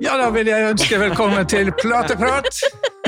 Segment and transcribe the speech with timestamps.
[0.00, 2.46] Ja, da vil jeg ønske velkommen til Plateprat.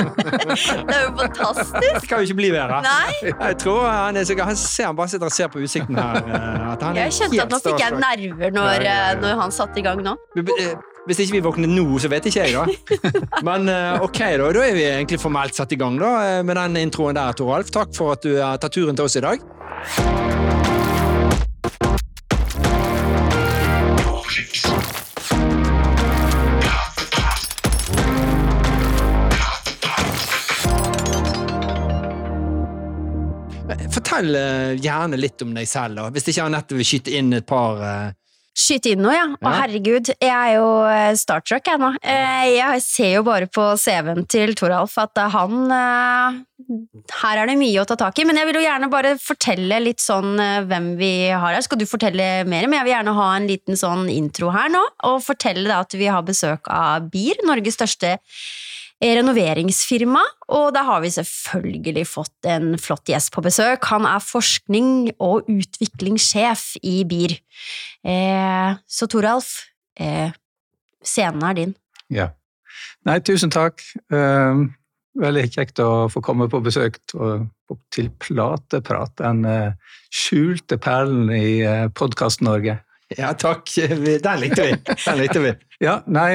[0.03, 1.73] Det er jo fantastisk.
[1.81, 2.79] Det kan jo ikke bli bedre.
[2.85, 3.31] Nei.
[3.31, 6.15] Jeg tror han, er, så- han ser han bare sitter og ser på utsikten her.
[6.21, 9.11] eh, At han Jeg kjente at nå fikk jeg nerver når, Ja, ja, ja.
[9.15, 10.15] eh, når han satte i gang nå.
[10.37, 10.75] Eh,
[11.07, 13.01] Hvis ikke vi våkner nå, så vet ikke jeg, da.
[13.47, 13.67] Men
[14.01, 14.51] ok, da.
[14.55, 17.71] Da er vi egentlig formelt satt i gang da, med den introen der, Toralf.
[17.73, 20.42] Takk for at du har tatt turen til oss i dag.
[34.13, 36.11] Fortell eh, gjerne litt om deg selv, da.
[36.13, 38.11] hvis ikke Anette vil skyte inn et par eh,
[38.53, 39.23] Skyt inn noe, ja.
[39.33, 40.11] Å, herregud.
[40.21, 41.87] Jeg er jo eh, Star Trek, jeg nå.
[42.05, 47.87] Jeg ser jo bare på CV-en til Toralf at han Her er det mye å
[47.89, 48.27] ta tak i.
[48.29, 50.37] Men jeg vil jo gjerne bare fortelle litt sånn
[50.69, 51.65] hvem vi har her.
[51.65, 52.67] Skal du fortelle mer?
[52.69, 54.83] Men jeg vil gjerne ha en liten sånn intro her nå.
[55.09, 58.19] Og fortelle da at vi har besøk av BIR, Norges største
[59.03, 60.21] renoveringsfirma,
[60.55, 63.83] og da har vi selvfølgelig fått en flott gjest på besøk.
[63.91, 67.35] Han er forskning- og utviklingssjef i BIR.
[68.05, 69.65] Eh, så Toralf,
[69.99, 70.31] eh,
[71.03, 71.75] scenen er din.
[72.09, 72.29] Ja.
[73.05, 73.83] Nei, tusen takk.
[74.09, 74.73] Um,
[75.19, 77.47] veldig kjekt å få komme på besøk til,
[77.91, 79.43] til Plateprat, den
[80.09, 81.61] skjulte perlen i
[81.93, 82.79] Podkast-Norge.
[83.17, 83.67] Ja, takk.
[83.75, 84.77] Den likte vi.
[85.05, 85.53] Den likte vi.
[85.83, 86.31] Ja, nei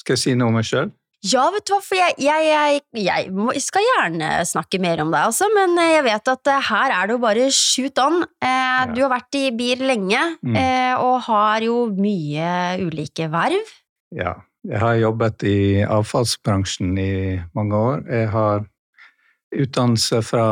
[0.00, 0.88] Skal jeg si noe om meg sjøl?
[1.26, 5.24] Ja, vet du hva, for jeg, jeg, jeg, jeg skal gjerne snakke mer om deg
[5.32, 8.20] altså, men eh, jeg vet at eh, her er det jo bare shoot on.
[8.38, 10.54] Eh, Du har vært i BIR lenge, Mm.
[10.56, 13.72] eh, og har jo mye ulike verv.
[14.14, 14.36] Ja.
[14.68, 17.12] Jeg har jobbet i avfallsbransjen i
[17.54, 18.00] mange år.
[18.10, 18.64] Jeg har
[19.54, 20.46] utdannelse fra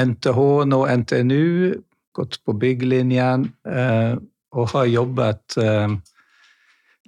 [0.00, 1.74] NTH, nå NTNU,
[2.16, 4.16] gått på bygglinjen, eh,
[4.56, 5.92] og har jobbet eh,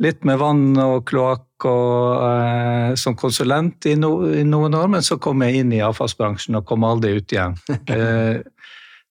[0.04, 5.04] litt med vann og kloakk og eh, som konsulent i, no, i noen år, men
[5.06, 7.56] så kom jeg inn i avfallsbransjen og kom aldri ut igjen.
[7.96, 8.42] Eh,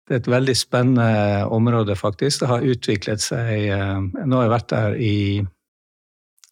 [0.06, 2.44] det er et veldig spennende område, faktisk.
[2.44, 5.16] Det har utviklet seg eh, Nå har jeg vært der i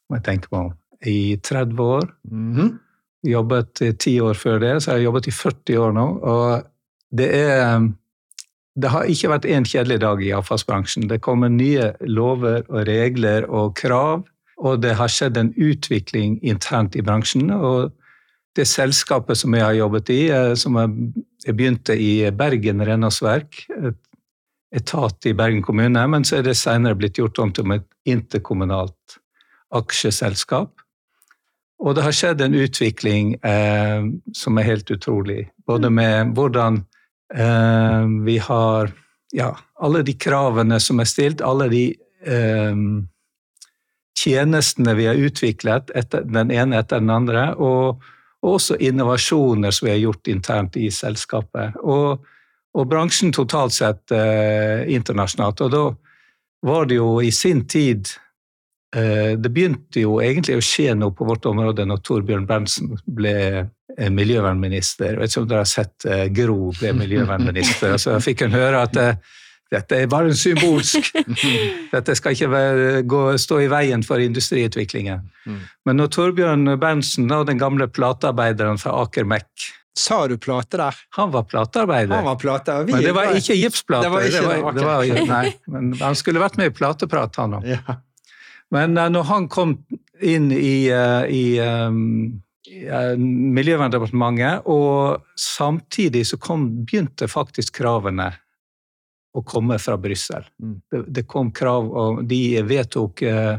[0.10, 0.64] må jeg tenke på,
[1.10, 2.08] i 30 år.
[2.30, 2.80] Mhm.
[3.24, 6.08] Jobbet i 10 år før det, så jeg har jobbet i 40 år nå.
[6.28, 6.66] Og
[7.16, 7.92] det er
[8.76, 11.06] Det har ikke vært én kjedelig dag i avfallsbransjen.
[11.08, 14.24] Det kommer nye lover og regler og krav,
[14.58, 17.50] og det har skjedd en utvikling internt i bransjen.
[17.54, 17.92] Og
[18.58, 24.00] det selskapet som jeg har jobbet i, eh, som jeg begynte i Bergen Renholdsverk, et
[24.74, 29.20] etat i Bergen kommune, men så er det senere blitt gjort om til et interkommunalt
[29.74, 30.72] aksjeselskap.
[31.84, 34.06] Og det har skjedd en utvikling eh,
[34.38, 35.48] som er helt utrolig.
[35.68, 36.84] Både med hvordan
[37.36, 38.94] eh, vi har
[39.34, 39.50] ja,
[39.82, 41.84] alle de kravene som er stilt, alle de
[42.24, 42.84] eh,
[44.18, 48.04] tjenestene vi har utviklet, etter, den ene etter den andre, og,
[48.44, 51.80] og også innovasjoner som vi har gjort internt i selskapet.
[51.82, 52.26] Og,
[52.74, 55.64] og bransjen totalt sett eh, internasjonalt.
[55.66, 55.86] Og da
[56.64, 58.08] var det jo i sin tid
[58.96, 63.38] eh, Det begynte jo egentlig å skje noe på vårt område når Torbjørn Berntsen ble
[63.60, 65.14] eh, miljøvernminister.
[65.14, 67.98] Jeg vet ikke om dere har sett eh, Gro ble miljøvernminister.
[68.02, 69.40] Så jeg fikk hun høre at eh,
[69.72, 71.08] dette er bare symbolsk
[71.94, 75.24] Dette skal ikke være, gå, stå i veien for industriutviklingen.
[75.50, 75.62] Mm.
[75.88, 79.48] Men når Torbjørn Berntsen, den gamle platearbeideren fra Aker Mek,
[79.98, 80.96] Sa du plate der?
[81.18, 82.16] han var platearbeider.
[82.16, 82.74] Han var plate.
[82.74, 84.04] og vi- men det var ikke gipsplate.
[84.04, 87.36] Det var ikke det, var, det var, nei, men han skulle vært med i Plateprat,
[87.36, 87.68] han òg.
[87.68, 87.98] Ja.
[88.72, 89.76] Men eh, når han kom
[90.22, 98.32] inn i, eh, i, um, eh, Miljøverndepartementet, og samtidig så kom, begynte faktisk kravene
[99.34, 100.46] å komme fra Brussel.
[100.62, 100.76] Mm.
[100.92, 103.56] Det, det kom krav, og de vedtok eh,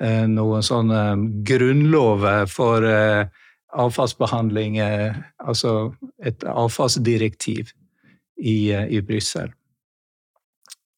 [0.00, 1.00] eh, noen sånne
[1.46, 3.26] grunnlover for eh,
[3.74, 7.72] avfallsbehandling, eh, altså et avfallsdirektiv
[8.36, 9.52] i, eh, i Brussel.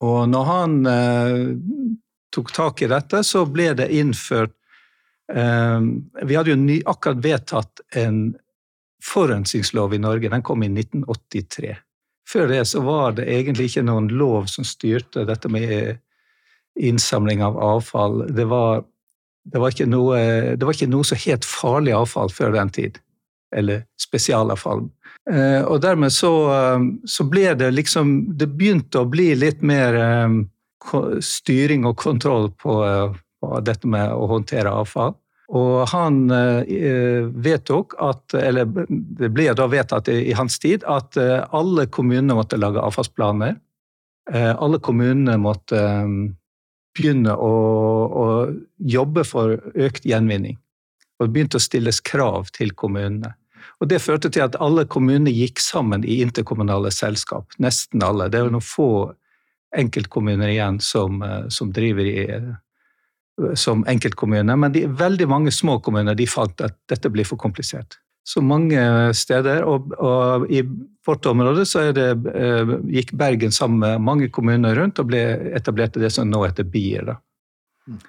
[0.05, 1.57] Og når han eh,
[2.35, 4.53] tok tak i dette, så ble det innført
[5.27, 8.37] Vi hadde jo ny, akkurat vedtatt en
[9.03, 10.29] forurensningslov i Norge.
[10.31, 11.73] Den kom i 1983.
[12.27, 15.99] Før det så var det egentlig ikke noen lov som styrte dette med
[16.77, 18.25] innsamling av avfall.
[18.35, 18.83] Det var,
[19.47, 20.19] det var, ikke, noe,
[20.59, 22.99] det var ikke noe som het farlig avfall før den tid.
[23.55, 24.89] Eller spesialavfall.
[25.31, 29.97] Eh, og dermed så, eh, så ble det liksom Det begynte å bli litt mer
[29.99, 30.35] eh,
[31.23, 35.17] styring og kontroll på, eh, på dette med å håndtere avfall.
[35.55, 41.45] Og han eh, vedtok at Eller det ble da vedtatt i, hans tid at eh,
[41.55, 43.55] alle kommunene måtte lage avfallsplaner.
[44.33, 46.17] Eh, alle kommunene måtte eh,
[46.97, 47.55] begynne å,
[48.07, 48.27] å
[48.79, 50.59] jobbe for økt gjenvinning.
[51.17, 53.37] Og det begynte å stilles krav til kommunene.
[53.81, 57.53] Og Det førte til at alle kommunene gikk sammen i interkommunale selskap.
[57.63, 58.31] Nesten alle.
[58.33, 58.91] Det er jo noen få
[59.77, 62.55] enkeltkommuner igjen som, eh, som driver i, eh,
[63.55, 64.57] som enkeltkommuner.
[64.57, 67.99] Men de, veldig mange små kommuner de fant at dette blir for komplisert.
[68.27, 68.81] Så mange
[69.15, 70.65] steder, og, og i
[71.07, 75.21] vårt område så det, eh, gikk Bergen sammen med mange kommuner rundt og ble
[75.55, 76.67] etablerte det som nå heter.
[77.07, 77.15] Da.
[77.87, 78.01] Mm.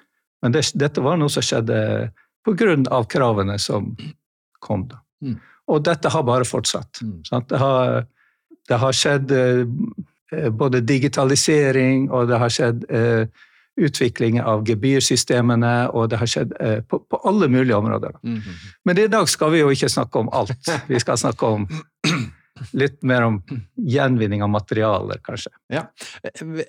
[0.42, 2.10] Men det, dette var noe som skjedde
[2.42, 3.04] pga.
[3.06, 3.92] kravene som
[4.58, 4.88] kom.
[4.88, 4.98] da.
[5.22, 5.38] Mm.
[5.68, 7.02] Og dette har bare fortsatt.
[7.02, 7.22] Mm.
[7.48, 8.06] Det har,
[8.68, 13.28] det, har, skjedd eh, både digitalisering, og det har skjedd eh,
[13.78, 18.18] utvikling av gebyrsystemene, og det har skjedd eh, på, på, alle mulige områder.
[18.22, 18.72] Mm -hmm.
[18.84, 20.72] Men i dag skal vi jo ikke snakke om alt.
[20.88, 21.68] Vi skal snakke om
[22.72, 23.42] litt mer om
[23.76, 25.50] gjenvinning av materialer, kanskje.
[25.68, 25.86] Ja.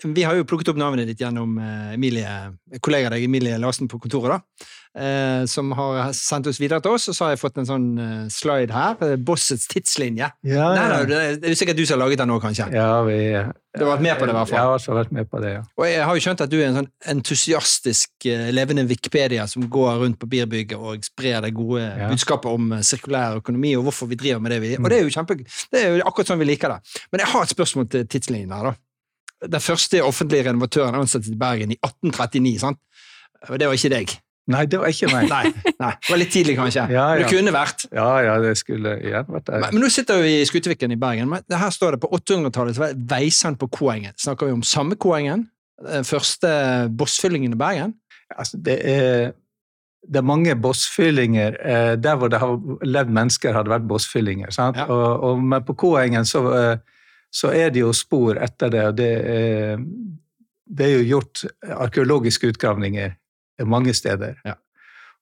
[0.03, 1.57] Vi har jo plukket opp navnet ditt gjennom
[1.93, 4.29] Emilie, kollegaen deg Emilie Larsen på kontoret.
[4.29, 7.67] da eh, som har sendt oss videre til oss, og så har jeg fått en
[7.69, 8.97] sånn uh, slide her.
[9.05, 10.31] Eh, Bossets tidslinje.
[10.47, 10.99] Ja, Nei, ja.
[11.07, 12.69] Det, det er sikkert du som har laget den nå, kanskje?
[12.75, 13.19] Ja, vi...
[13.77, 14.57] Du har vært med på det, i hvert fall?
[14.57, 15.61] Jeg har også vært med på det, ja.
[15.77, 18.27] Og jeg har jo skjønt at du er en sånn entusiastisk,
[18.57, 22.07] levende Wikipedia som går rundt på birbygget og sprer det gode ja.
[22.09, 25.13] budskapet om sirkulær økonomi og hvorfor vi driver med det vi Og det er jo
[25.13, 26.97] kjempe, det er jo akkurat sånn vi liker det.
[27.13, 29.47] Men jeg har et spørsmål til tidslinjen her, da.
[29.53, 32.81] Den første offentlige renovatøren ansatt i Bergen i 1839, sant?
[33.47, 34.17] Det var ikke deg?
[34.49, 35.27] Nei, det var ikke meg.
[35.29, 36.85] nei, nei, Det var litt tidlig, kanskje.
[36.89, 37.21] Ja, ja.
[37.21, 37.85] Det kunne vært.
[37.93, 39.59] Ja, ja, det skulle igjen vært det.
[39.61, 41.29] Men, men, nå sitter vi i Skuteviken i Bergen.
[41.29, 44.15] men Her står det på 800-tallet var veisand på Koengen.
[44.17, 45.45] Snakker vi om samme Koengen?
[45.85, 46.49] Den første
[46.97, 47.93] bossfyllingen i Bergen?
[48.35, 49.31] Altså, det er,
[50.01, 51.59] det er mange bossfyllinger.
[51.61, 54.49] Eh, der hvor det har levd mennesker, har det vært bossfyllinger.
[54.57, 54.87] Ja.
[54.89, 58.85] Og, og, men på Koengen så, eh, så, er det jo spor etter det.
[58.87, 59.87] og det er,
[60.69, 61.45] det er jo gjort
[61.85, 63.18] arkeologiske utgravninger
[63.67, 64.39] mange steder.
[64.45, 64.55] Ja.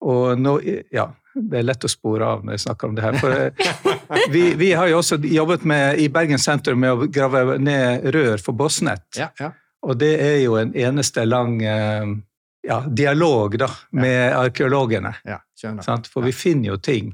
[0.05, 0.59] Og nå,
[0.93, 1.07] ja,
[1.37, 3.19] det er lett å spore av når jeg snakker om det her.
[3.21, 7.59] For eh, vi, vi har jo også jobbet med, i Bergen sentrum med å grave
[7.63, 9.07] ned rør for Bossnett.
[9.19, 9.53] Ja, ja.
[9.87, 12.17] Og det er jo en eneste lang eh,
[12.67, 15.15] ja, dialog da, med arkeologene.
[16.11, 17.13] For vi finner jo ting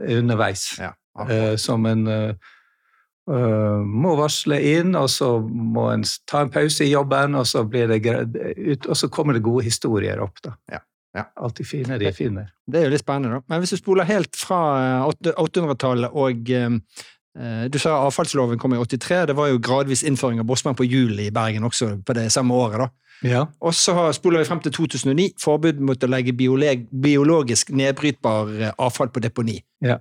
[0.00, 2.06] underveis uh, som en
[3.28, 8.86] må varsle inn, og så må en ta en pause i jobben, og så, ut,
[8.86, 10.40] og så kommer det gode historier opp.
[10.44, 10.54] da.
[10.72, 10.80] Ja,
[11.16, 11.24] ja.
[11.36, 12.48] Alt de fine de finner.
[12.66, 13.44] Det er jo litt spennende, da.
[13.52, 14.60] Men hvis du spoler helt fra
[15.08, 16.78] 800-tallet og uh,
[17.70, 19.28] Du sa avfallsloven kom i 83.
[19.30, 22.56] Det var jo gradvis innføring av bossmann på hjul i Bergen også på det samme
[22.56, 22.80] året.
[22.86, 22.88] da.
[23.22, 23.44] Ja.
[23.60, 25.32] Og så spoler vi frem til 2009.
[25.42, 29.58] Forbud mot å legge biologisk nedbrytbar avfall på deponi.
[29.84, 29.98] Ja.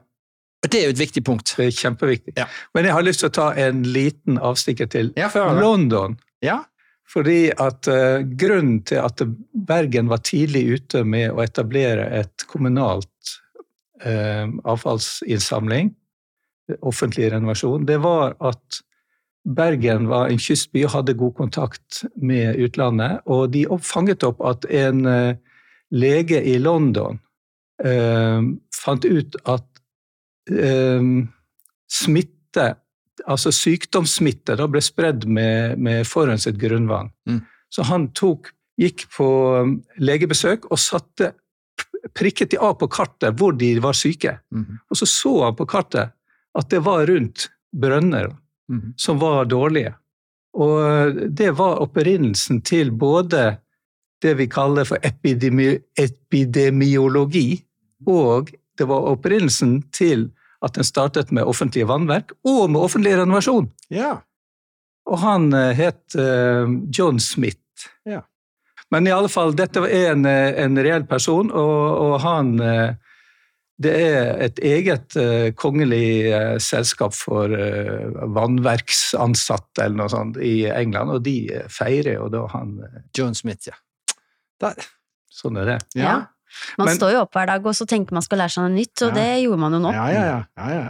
[0.66, 1.54] Det er jo et viktig punkt.
[1.58, 2.34] Det er kjempeviktig.
[2.40, 2.48] Ja.
[2.74, 6.18] Men jeg har lyst til å ta en liten avstikker til ja, London.
[6.44, 6.64] Ja.
[7.08, 9.22] Fordi at uh, Grunnen til at
[9.68, 13.38] Bergen var tidlig ute med å etablere et kommunalt
[14.04, 15.94] uh, avfallsinnsamling,
[16.82, 18.82] offentlig renovasjon, det var at
[19.48, 23.22] Bergen var en kystby og hadde god kontakt med utlandet.
[23.32, 25.38] Og de fanget opp at en uh,
[25.96, 27.22] lege i London
[28.74, 29.77] fant ut at
[30.50, 31.28] Ehm,
[31.88, 32.76] smitte,
[33.28, 37.12] altså sykdomssmitte, da ble spredd med, med forurenset grunnvann.
[37.30, 37.42] Mm.
[37.74, 39.28] Så han tok, gikk på
[39.64, 41.32] um, legebesøk og satte
[42.16, 44.38] prikket de av på kartet hvor de var syke.
[44.54, 44.78] Mm.
[44.88, 46.14] Og så så han på kartet
[46.58, 48.30] at det var rundt brønner
[48.70, 48.94] mm.
[49.00, 49.96] som var dårlige.
[50.58, 53.58] Og uh, det var opprinnelsen til både
[54.24, 57.64] det vi kaller for epidemi epidemiologi,
[58.10, 60.30] og det var opprinnelsen til
[60.66, 63.70] at den startet med offentlige vannverk og med offentlig renovasjon.
[63.94, 64.18] Ja.
[65.08, 67.62] Og han uh, het uh, John Smith.
[68.08, 68.24] Ja.
[68.94, 72.54] Men i alle fall, dette er en, eh, en reell person, og, og han
[73.78, 75.14] Det er et eget
[75.60, 76.32] kongelig
[76.64, 77.52] selskap for
[78.34, 81.36] vannverksansatte eller noe sånt i England, og de
[81.70, 82.80] feirer jo da han
[83.14, 83.76] John Smith, ja.
[84.64, 84.88] Der.
[85.30, 85.78] Sånn er det.
[86.00, 86.16] Ja.
[86.80, 88.76] Man Men, står jo opp hver dag og så tenker man skal lære seg noe
[88.76, 89.18] nytt, og ja.
[89.20, 89.92] det gjorde man jo nå.
[89.98, 90.88] Ja, ja, ja,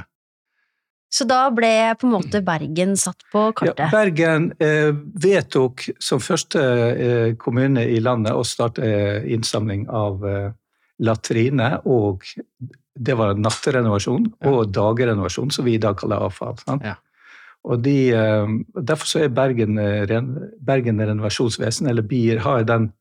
[1.08, 3.80] så da ble på en måte Bergen satt på kartet?
[3.80, 4.92] Ja, Bergen eh,
[5.24, 10.50] vedtok som første eh, kommune i landet å starte eh, innsamling av eh,
[11.08, 12.26] latrine, og
[12.98, 16.60] det var natterenovasjon og dagrenovasjon, som vi i dag kaller avfall.
[17.68, 20.20] Og de, eh, Derfor så er Bergen, eh,
[20.60, 22.92] Bergen renovasjonsvesen, eller BIR, har den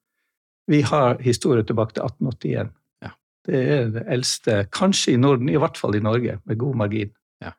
[0.67, 2.73] vi har historie tilbake til 1881.
[3.03, 3.13] Ja.
[3.47, 7.11] Det er det eldste, kanskje i Norden, i hvert fall i Norge, med god margin.
[7.43, 7.55] Ja.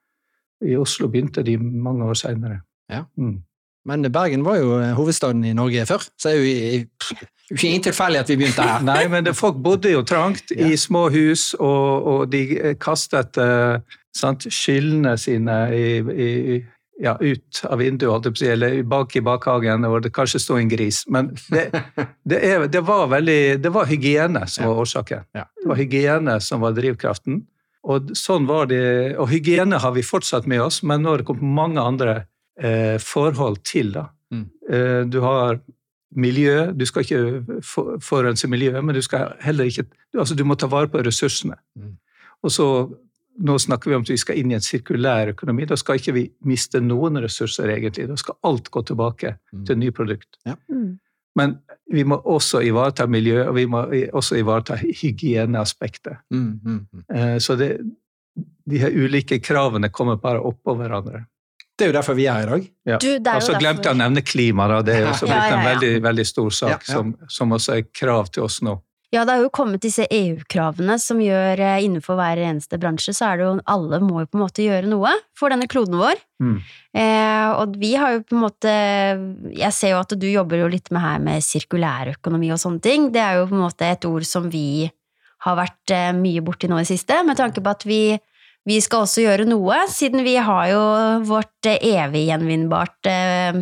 [0.66, 2.62] I Oslo begynte de mange år seinere.
[2.92, 3.04] Ja.
[3.18, 3.44] Mm.
[3.88, 6.86] Men Bergen var jo hovedstaden i Norge før, så det er jo
[7.56, 8.82] ikke ingen tilfeldig at vi begynte her.
[8.84, 13.80] Nei, men det, folk bodde jo trangt i små hus, og, og de kastet uh,
[14.16, 16.58] sant, skyllene sine i, i,
[17.00, 21.04] ja, ut av vinduet, eller bak i bakhagen, hvor det kanskje sto en gris.
[21.08, 21.68] Men det,
[22.30, 25.30] det, er, det var veldig Det var hygiene som var årsaken.
[25.34, 27.44] Det var hygiene som var drivkraften.
[27.88, 31.28] Og sånn var det, og hygiene har vi fortsatt med oss, men nå har det
[31.30, 32.16] kommet mange andre
[32.60, 33.94] eh, forhold til.
[33.96, 34.10] da.
[34.34, 34.46] Mm.
[34.70, 35.62] Eh, du har
[36.18, 36.72] miljø.
[36.76, 37.62] Du skal ikke
[38.04, 39.88] forurense miljøet, men du skal heller ikke
[40.18, 41.60] altså Du må ta vare på ressursene.
[41.78, 41.98] Mm.
[42.44, 42.68] Og så,
[43.38, 45.68] Nå snakker vi om at vi skal inn i en sirkulær økonomi.
[45.70, 48.08] Da skal ikke vi miste noen ressurser, egentlig.
[48.10, 49.66] Da skal alt gå tilbake mm.
[49.68, 50.40] til ny produkt.
[50.48, 50.56] Ja.
[50.72, 50.96] Mm.
[51.38, 51.60] Men
[51.94, 53.84] vi må også ivareta miljø, og vi må
[54.18, 56.24] også ivareta hygieneaspektet.
[56.34, 57.04] Mm, mm, mm.
[57.14, 57.76] Eh, så det,
[58.66, 61.28] de her ulike kravene kommer bare oppå hverandre.
[61.78, 62.64] Det er jo derfor vi er her i dag.
[62.90, 62.98] Ja.
[63.36, 64.66] og så glemte jeg å nevne klima.
[64.72, 64.82] Da.
[64.82, 67.76] Det er jo også blitt ja, ja, en veldig, veldig stor sak som, som, også
[67.76, 68.74] er krav til oss nå.
[69.16, 73.30] Ja, det har jo kommet disse EU-kravene som gjør eh, innenfor hver eneste bransje, så
[73.30, 76.20] er det jo alle må jo på en måte gjøre noe for denne kloden vår.
[76.44, 76.58] Mm.
[77.00, 78.72] Eh, og vi har jo på en måte
[79.58, 83.08] Jeg ser jo at du jobber jo litt med her med sirkulærøkonomi og sånne ting.
[83.16, 84.90] Det er jo på en måte et ord som vi
[85.48, 88.02] har vært eh, mye borti nå i siste, med tanke på at vi
[88.68, 90.84] vi skal også gjøre noe, siden vi har jo
[91.30, 93.62] vårt eh, evig gjenvinnbart eh,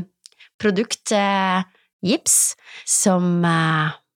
[0.61, 1.61] produkt, eh,
[2.05, 2.55] gips,
[2.89, 3.45] som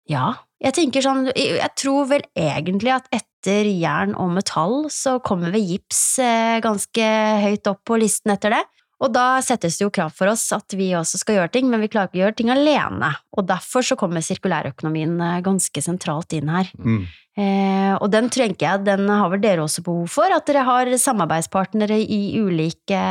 [0.05, 0.25] Ja,
[0.65, 5.65] jeg tenker sånn Jeg tror vel egentlig at etter jern og metall så kommer vel
[5.65, 6.17] gips
[6.65, 7.09] ganske
[7.45, 8.63] høyt opp på listen etter det.
[9.03, 11.83] Og da settes det jo krav for oss at vi også skal gjøre ting, men
[11.83, 13.11] vi klarer ikke å gjøre ting alene.
[13.35, 16.69] Og derfor så kommer sirkulærøkonomien ganske sentralt inn her.
[16.79, 17.01] Mm.
[17.35, 20.91] Eh, og den tenker jeg den har vel dere også behov for, at dere har
[21.01, 23.01] samarbeidspartnere i ulike,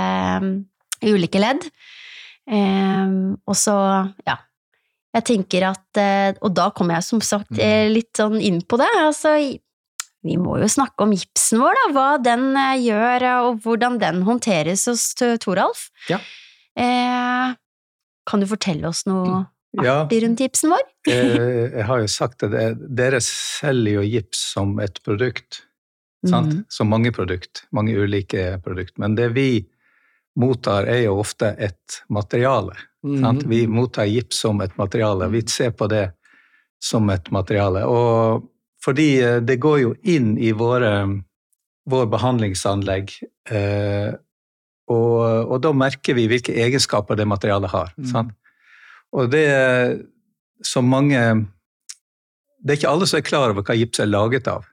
[0.40, 0.54] um,
[1.04, 1.68] ulike ledd.
[2.48, 3.76] Eh, og så,
[4.24, 4.40] ja.
[5.14, 7.62] Jeg tenker at eh, Og da kommer jeg som sagt mm.
[7.62, 8.90] eh, litt sånn inn på det.
[8.98, 9.36] Altså,
[10.24, 11.88] vi må jo snakke om gipsen vår, da.
[11.94, 15.10] Hva den eh, gjør, og hvordan den håndteres hos
[15.44, 15.88] Toralf.
[16.10, 16.20] Ja.
[16.80, 17.54] Eh,
[18.24, 19.44] kan du fortelle oss noe?
[19.74, 20.82] artig rundt gipsen vår?
[21.10, 25.64] Jeg har jo sagt at dere selger jo gips som et produkt.
[26.24, 26.62] Mm.
[26.72, 28.94] Som mange produkt, mange ulike produkt.
[29.02, 29.66] Men det vi
[30.40, 32.74] mottar, er jo ofte et materiale.
[33.04, 33.44] Mm.
[33.50, 35.28] Vi mottar gips som et materiale.
[35.32, 36.08] Vi ser på det
[36.82, 37.84] som et materiale.
[37.86, 38.48] Og
[38.84, 40.92] fordi eh, det går jo inn i våre,
[41.90, 43.14] vår behandlingsanlegg.
[43.50, 44.10] Eh,
[44.92, 47.94] og, og, da merker vi hvilke egenskaper det materialet har.
[47.96, 48.34] Mm.
[49.16, 49.48] Og det
[50.64, 51.20] som mange
[52.64, 54.64] Det er ikke alle som er klar over hva gips er laget av.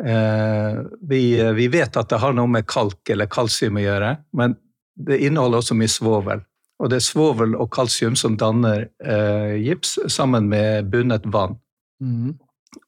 [0.00, 1.22] Eh, vi,
[1.54, 4.54] vi, vet at det har noe med kalk eller kalsium å gjøre, men
[4.96, 6.42] det inneholder også mye svovel.
[6.80, 11.58] Og det er svovel og kalsium som danner eh, gips sammen med bundet vann.
[12.00, 12.38] Mm.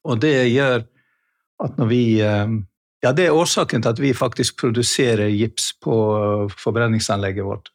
[0.08, 0.84] Og det gjør
[1.62, 2.60] at når vi eh,
[3.02, 5.94] Ja, det er årsaken til at vi faktisk produserer gips på
[6.54, 7.72] forbrenningsanlegget vårt.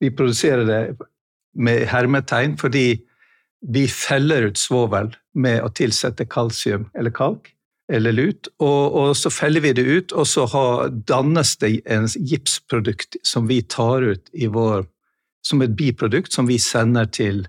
[0.00, 0.96] Vi produserer det
[1.52, 3.02] med hermetegn, fordi
[3.60, 7.52] vi feller ut svovel med å tilsette kalsium eller kalk
[7.90, 12.06] eller lut, og, og, så feller vi det ut, og så har, dannes det en
[12.06, 14.86] gipsprodukt som vi tar ut i vår
[15.42, 17.46] som et biprodukt som vi sender til,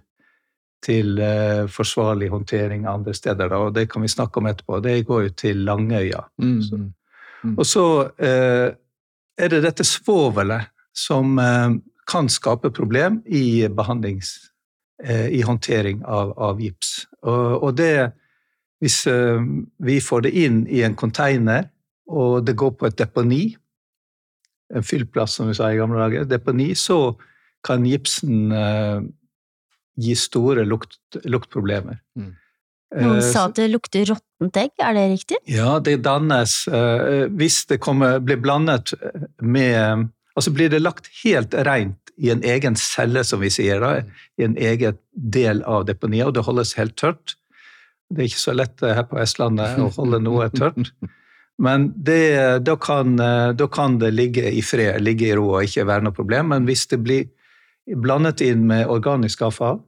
[0.86, 3.52] til uh, forsvarlig håndtering andre steder.
[3.52, 4.80] Da, og Det kan vi snakke om etterpå.
[4.80, 6.24] Det går jo til Langøya.
[6.40, 6.62] Mm.
[6.64, 6.80] Så.
[7.44, 7.58] Mm.
[7.58, 8.70] Og så uh,
[9.38, 11.76] er det dette svovelet som uh,
[12.08, 14.52] kan skape problem i behandlings...
[15.04, 17.08] Eh, I håndtering av, av gips.
[17.26, 18.12] Og, og, det
[18.82, 19.42] Hvis eh,
[19.86, 21.70] vi får det inn i en container,
[22.12, 23.44] og det går på et deponi,
[24.74, 27.14] en fyllplass, som vi sa i gamle dager, deponi, så
[27.66, 29.04] kan gipsen uh,
[30.00, 30.98] gi store lukt,
[31.28, 32.00] luktproblemer.
[32.18, 32.32] Mm.
[33.04, 35.38] Noen sa at det lukter råttent egg, er det riktig?
[35.52, 38.92] Ja, det dannes uh, Hvis det kommer, blir blandet
[39.40, 44.06] med Altså blir det lagt helt rent i en egen celle, som vi sier, da,
[44.40, 47.36] i en egen del av deponiet, og det holdes helt tørt.
[48.12, 50.92] Det er ikke så lett eh, her på Vestlandet å holde noe tørt.
[51.62, 55.68] Men det, da, kan, eh, da, kan, det ligge i fred, ligge i ro og
[55.68, 56.52] ikke være noe problem.
[56.54, 57.30] Men hvis det blir
[58.02, 59.82] blandet inn med organisk avfall,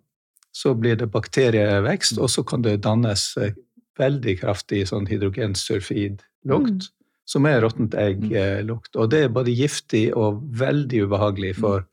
[0.54, 3.56] så blir det bakterievekst, og så kan det dannes eh,
[4.00, 6.92] veldig kraftig sånn hydrogensulfidlukt, mm.
[7.30, 8.94] som er råttent egg-lukt.
[8.98, 11.88] Og det er både giftig og veldig ubehagelig for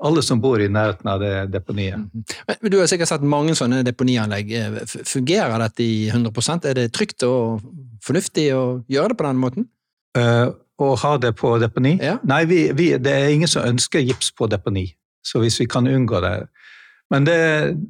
[0.00, 1.98] alle som bor i nærheten av det deponiet.
[1.98, 2.24] Mhm.
[2.62, 4.52] Men Du har sikkert sett mange sånne deponianlegg.
[4.52, 7.60] Eh, fungerer dette i 100 Er det trygt og
[8.02, 9.68] fornuftig å gjøre det på den måten?
[10.16, 11.98] Uh, å ha det på deponi?
[12.02, 12.18] Ja.
[12.24, 14.94] Nei, vi, vi, det er ingen som ønsker gips på deponi.
[15.22, 16.48] Så hvis vi kan unngå det
[17.10, 17.34] Men det,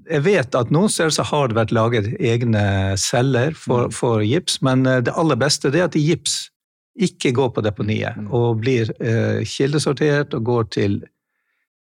[0.08, 3.92] jeg vet at noen steder så har det vært laget egne celler for, mm.
[3.92, 6.48] for gips, men eh, det aller beste er at gips
[6.96, 8.30] ikke går på deponiet mm.
[8.32, 10.96] og blir uh, kildesortert og går til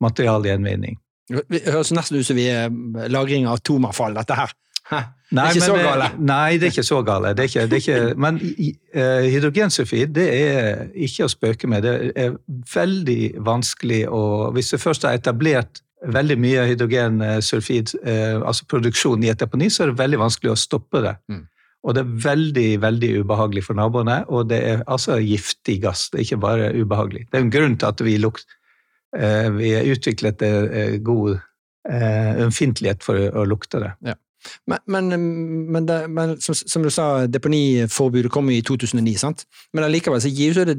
[0.03, 0.97] materialgjenvinning.
[1.29, 2.71] Det høres nesten ut som vi er
[3.11, 4.55] lagring av atomavfall, dette her.
[4.89, 5.01] Hæ?
[5.29, 6.05] Nei, det er ikke så gale?
[6.17, 7.33] Nei, det er ikke så gale.
[7.37, 11.85] Det er ikke, det er ikke, men uh, hydrogensulfid det er ikke å spøke med.
[11.85, 12.33] Det er
[12.73, 14.23] veldig vanskelig å
[14.55, 19.85] Hvis du først har etablert veldig mye hydrogensulfid, uh, altså produksjon i et deponi, så
[19.85, 21.13] er det veldig vanskelig å stoppe det.
[21.29, 21.45] Mm.
[21.85, 26.09] Og det er veldig veldig ubehagelig for naboene, og det er altså giftig gass.
[26.09, 27.27] Det er ikke bare ubehagelig.
[27.29, 28.58] Det er en grunn til at vi, lukt, uh,
[29.11, 30.43] vi har utviklet
[31.01, 31.39] god
[32.45, 33.93] ømfintlighet for å, lukte det.
[34.05, 34.13] Ja.
[34.65, 35.23] Men, men,
[35.71, 39.45] men, det, men som, som, du sa, deponiforbudet kom i 2009, sant?
[39.73, 40.77] Men allikevel så gir det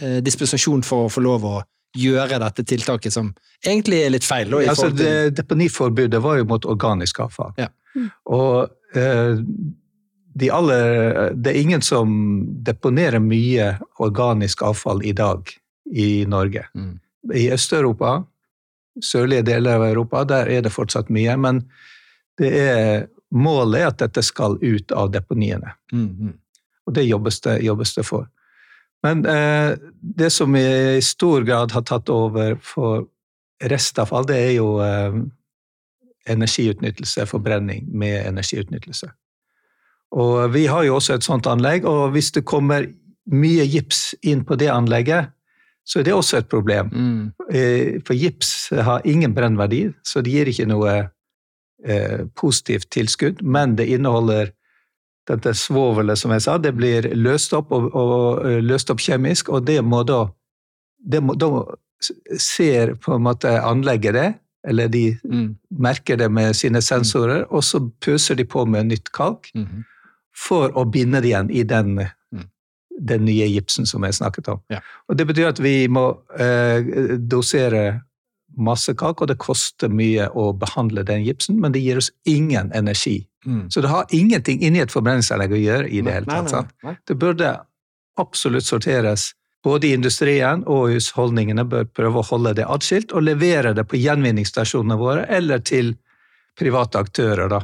[0.00, 1.56] eh, dispensasjon for å få lov å
[1.98, 3.30] gjøre dette tiltaket, som
[3.64, 4.50] egentlig er litt feil.
[4.52, 7.54] Da, altså, det, deponiforbudet var jo mot organisk avfall.
[7.60, 7.70] Ja.
[8.28, 9.40] Og eh,
[10.38, 12.12] de aller, det er ingen som
[12.66, 13.72] deponerer mye
[14.04, 15.50] organisk avfall i dag
[15.88, 16.66] i Norge.
[16.76, 16.98] Mm.
[17.34, 18.22] I Øst-Europa,
[19.02, 21.36] sørlige deler av Europa, der er det fortsatt mye.
[21.36, 21.62] men
[22.38, 25.72] det er, målet er at dette skal ut av deponiene.
[25.92, 26.32] Mm, -hmm.
[26.86, 28.28] Og det jobbes det, jobbes det for.
[29.02, 33.06] Men eh, det som i stor grad har tatt over for
[33.64, 35.14] restavfall, det er jo eh,
[36.26, 39.10] energiutnyttelse, forbrenning med energiutnyttelse.
[40.10, 42.86] Og vi har jo også et sånt anlegg, og hvis det kommer
[43.28, 45.30] mye gips inn på det anlegget,
[45.88, 46.90] så er det også et problem.
[46.92, 47.20] Mm.
[47.48, 53.76] Eh, for gips har ingen brennverdi, så det gir ikke noe eh, positivt tilskudd, men
[53.78, 54.52] det inneholder
[55.28, 56.58] dette svovelet, som jeg sa.
[56.60, 60.26] Det blir løst opp, og, og, eh, løst opp kjemisk, og det må da
[60.98, 61.46] det må, Da
[62.38, 64.28] ser på en måte anlegget det,
[64.68, 65.46] eller de mm.
[65.78, 69.82] merker det med sine sensorer, og så pøser de på med nytt kalk mm -hmm.
[70.36, 72.06] for å binde det igjen i den, mm.
[72.98, 74.60] Den nye gipsen som jeg snakket om.
[74.72, 74.82] Ja.
[75.08, 78.00] Og Det betyr at vi må eh, dosere
[78.58, 82.72] masse kake, og det koster mye å behandle den gipsen, men det gir oss ingen
[82.74, 83.20] energi.
[83.46, 83.68] Mm.
[83.70, 86.50] Så det har ingenting inni et forbrenningsanlegg å gjøre i det hele tatt.
[86.52, 86.96] Nei, nei, nei.
[87.06, 87.52] Det burde
[88.18, 89.32] absolutt sorteres.
[89.64, 94.98] Både industrien og husholdningene bør prøve å holde det atskilt og levere det på gjenvinningsstasjonene
[94.98, 95.96] våre eller til
[96.58, 97.60] private aktører, da,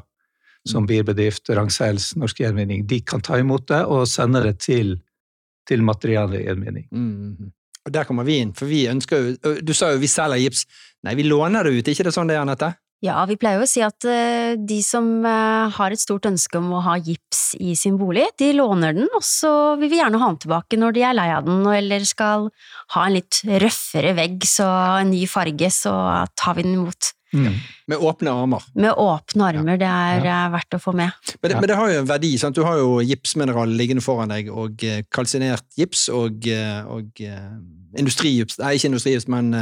[0.69, 0.89] som mm.
[0.91, 2.85] bilbedrift, Rangsells, Norsk Gjenvinning.
[2.87, 4.97] De kan ta imot det og sende det til,
[5.69, 6.89] til materialgjenvinning.
[6.93, 7.11] Mm.
[7.11, 7.53] mm, mm.
[7.85, 10.63] Og der kommer vi inn, for vi ønsker jo Du sa jo vi selger gips.
[11.05, 12.71] Nei, vi låner det ut, ikke det sånn det er, Anette?
[13.05, 14.07] Ja, vi pleier jo å si at
[14.57, 18.97] de som har et stort ønske om å ha gips i sin bolig, de låner
[18.97, 21.61] den, og så vil vi gjerne ha den tilbake når de er lei av den,
[21.69, 22.49] eller skal
[22.95, 24.71] ha en litt røffere vegg, så
[25.03, 25.93] en ny farge, så
[26.33, 27.13] tar vi den imot.
[27.35, 27.57] Mm.
[27.91, 28.65] Med åpne armer.
[28.79, 30.37] Med åpne armer, det er ja.
[30.47, 31.13] Eh, verdt å få med.
[31.43, 32.31] Men det, men det, har jo en verdi.
[32.41, 32.57] sant?
[32.57, 37.21] Du har jo gipsmineral liggende foran deg, og uh, kalsinert gips og, uh, og
[37.99, 39.53] industrigips Nei, ikke industrigips, men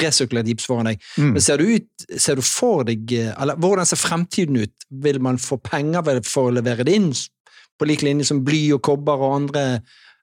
[0.00, 1.02] resirkulert gips foran deg.
[1.16, 1.34] Mm.
[1.34, 4.86] Men ser du, ut, ser du for deg eller Hvordan ser fremtiden ut?
[5.02, 7.10] Vil man få penger for å levere det inn,
[7.78, 9.66] på lik linje som bly og kobber og andre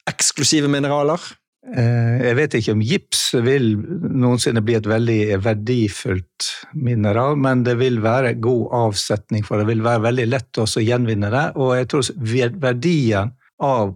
[0.10, 1.22] eksklusive mineraler?
[1.67, 7.76] Eh, jeg vet ikke om gips vil noensinne bli et veldig verdifullt mineral, men det
[7.82, 9.67] vil være god avsetning for det.
[9.67, 11.45] Det vil være veldig lett å gjenvinne det.
[11.60, 13.91] Og jeg tror verdien av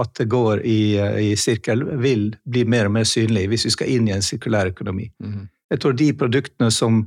[0.00, 0.96] at det går i,
[1.28, 4.72] i sirkel, vil bli mer og mer synlig hvis vi skal inn i en sirkulær
[4.72, 5.10] økonomi.
[5.20, 5.44] Mm.
[5.74, 7.04] Jeg tror de produktene som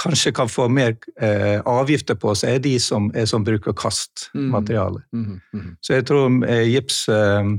[0.00, 5.02] kanskje kan få mer eh, avgifter på seg, er de som er som bruker kast-materiale.
[5.12, 5.26] Mm.
[5.26, 5.40] Mm.
[5.52, 5.68] Mm.
[5.84, 7.52] Så jeg tror eh, gips eh,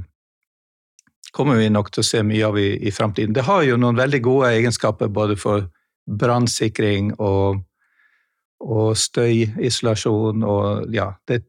[1.34, 3.34] kommer vi nok til å se mye av i, i framtiden.
[3.34, 5.66] Det har jo noen veldig gode egenskaper både for
[6.06, 7.64] brannsikring og,
[8.62, 11.44] og støyisolasjon og ja, det er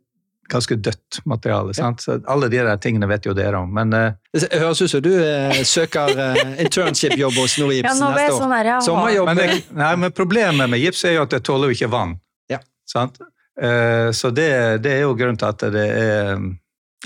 [0.48, 1.72] ganske dødt materiale.
[1.76, 1.90] Ja.
[1.98, 5.04] Så alle de der tingene vet jo dere om, men uh, Det høres ut som
[5.04, 8.40] du uh, søker uh, internship-jobb hos Norgips ja, neste år.
[8.40, 8.80] Sånn her, ja.
[8.84, 9.30] Sommerjobb.
[9.30, 12.18] Men, det, nei, men problemet med gips er jo at det tåler jo ikke vann.
[12.52, 12.60] Ja.
[12.88, 13.20] Sant?
[13.54, 14.48] så det,
[14.82, 16.40] det, er jo grunnen til at det er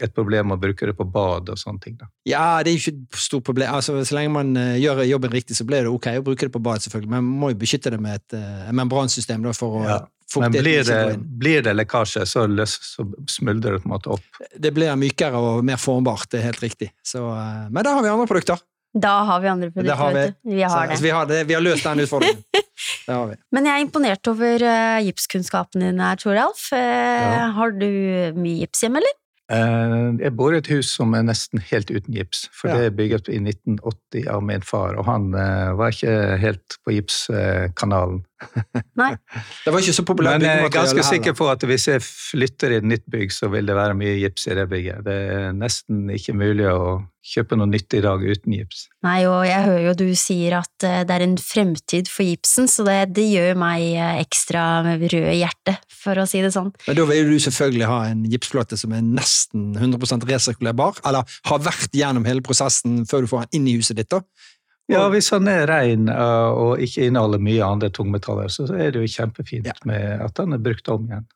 [0.04, 1.96] et problem å bruke det på bad og sånne ting.
[2.00, 2.08] Da.
[2.28, 3.72] Ja, det er jo ikke et stort problem.
[3.74, 6.54] Altså, så lenge man uh, gjør jobben riktig, så blir det ok å bruke det
[6.54, 7.12] på bad, selvfølgelig.
[7.14, 9.98] Men man må jo beskytte det med et uh, membransystem da, for å ja.
[10.36, 10.96] Men blir det,
[11.40, 14.40] blir det, lekkasje, så, løs, så, smuldrer det på en måte opp.
[14.60, 16.90] Det blir mykere og mer formbart, det er helt riktig.
[17.00, 18.60] Så, uh, men da har vi andre produkter.
[18.96, 19.96] Da har vi andre produkter.
[19.96, 20.32] Har vi.
[20.42, 20.62] vi.
[20.62, 20.90] har så, det.
[20.90, 21.44] Altså, vi, har det.
[21.48, 22.42] vi har løst den utfordringen.
[23.06, 23.38] det har vi.
[23.52, 26.68] Men jeg er imponert over uh, gipskunnskapen din her, Toralf.
[26.72, 27.48] Uh, ja.
[27.56, 27.88] Har du
[28.38, 29.16] mye gips hjemme, eller?
[29.48, 32.96] Eh, jeg bor i et hus som er nesten helt uten gips, for det er
[32.96, 38.22] bygget i 1980 av min far, og han eh, var ikke helt på gipskanalen.
[39.00, 39.12] Nei.
[39.64, 42.74] Det var ikke så populært Men jeg er ganske sikker på at hvis jeg flytter
[42.74, 45.06] i et nytt bygg, så vil det være mye gips i det bygget.
[45.06, 46.98] Det er nesten ikke mulig å
[47.28, 48.86] kjøpe noe nytt i dag uten gips.
[49.04, 52.70] Nei, og jeg hører jo du sier at eh, det er en fremtid for gipsen,
[52.70, 56.70] så det, det gjør meg ekstra ekstra rød i hjertet, for å si det sånn.
[56.86, 61.64] Men da vil du selvfølgelig ha en gipsflåte som er nesten 100 resirkulerbar, eller har
[61.64, 64.10] vært gjennom hele prosessen før du får den inn i huset ditt.
[64.10, 64.22] da.
[64.88, 69.02] Ja, hvis han er ren uh, og ikke inneholder mye andre tungmetaller, så er det
[69.02, 69.74] jo kjempefint Ja.
[69.84, 71.26] med at han er brukt om igjen.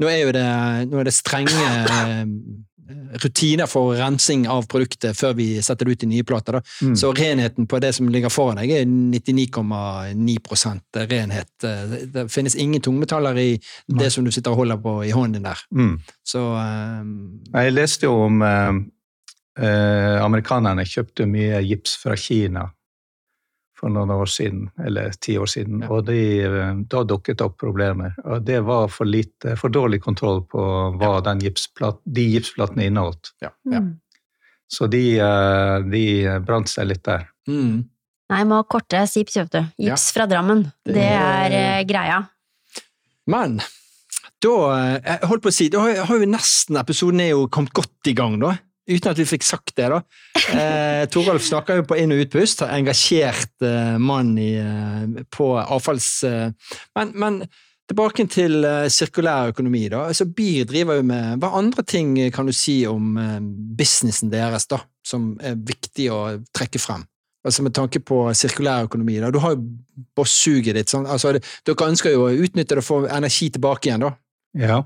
[0.00, 2.26] Nå er jo det, er det strenge eh,
[3.24, 6.60] rutiner for rensing av produktet før vi setter det ut i nye plater.
[6.82, 6.96] Mm.
[6.98, 11.64] Så renheten på det som ligger foran deg, er 99,9 renhet.
[11.64, 13.98] Eh, Det, finnes ingen tungmetaller i Nei.
[14.02, 15.58] det som du sitter og holder på i hånden din der.
[15.70, 16.00] Mm.
[16.24, 17.40] Så um...
[17.52, 18.72] Jeg leste jo om eh,
[19.64, 22.70] eh, amerikanerne kjøpte mye gips fra Kina
[23.80, 25.88] for noen år siden, eller ti år siden, Ja.
[25.90, 28.12] og de, eh, da dukket det opp problemer.
[28.24, 30.64] Og det var for, lite, for dårlig kontroll på
[31.00, 33.32] hva den gipsplat, de gipsplatene inneholdt.
[33.42, 33.50] ja.
[33.70, 33.80] ja.
[33.80, 33.94] Mm.
[34.70, 36.04] Så de, eh, de
[36.46, 37.24] brant seg litt der.
[37.48, 37.88] Mm.
[38.30, 39.64] Nei, må ha kortere sips, vet du.
[39.82, 40.62] Gips fra Drammen.
[40.86, 42.20] Det- Det er eh, greia.
[43.26, 43.58] Men
[44.40, 44.52] da
[45.02, 48.06] jeg holdt på å si, da har har jo nesten episoden er jo kommet godt
[48.06, 48.54] i gang, da.
[48.90, 50.02] Uten at vi fikk sagt det, da.
[50.50, 52.64] Eh, Toralf snakker jo på inn- og utpust.
[52.64, 56.12] har Engasjert eh, mann i, eh, på avfalls...
[56.26, 57.42] Eh, men, men
[57.90, 60.06] tilbake til eh, sirkulær økonomi, da.
[60.10, 63.38] Altså, BIR driver jo med Hva andre ting kan du si om eh,
[63.78, 66.20] businessen deres, da, som er viktig å
[66.54, 67.06] trekke frem?
[67.46, 69.18] Altså Med tanke på sirkulær økonomi.
[69.22, 69.62] da, Du har jo
[70.16, 70.90] boss-suget ditt.
[70.92, 74.12] Sånn, altså, dere ønsker jo å utnytte det og få energi tilbake igjen, da.
[74.60, 74.82] Ja.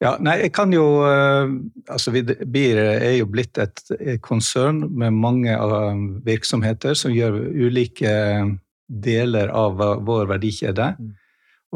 [0.00, 1.50] Ja nei, jeg kan jo eh,
[1.92, 7.36] Altså, BIR er jo blitt et et konsern med mange eh, virksomheter som gjør
[7.66, 8.12] ulike
[8.90, 10.94] deler av eh, vår verdikjede.
[10.98, 11.10] Mm.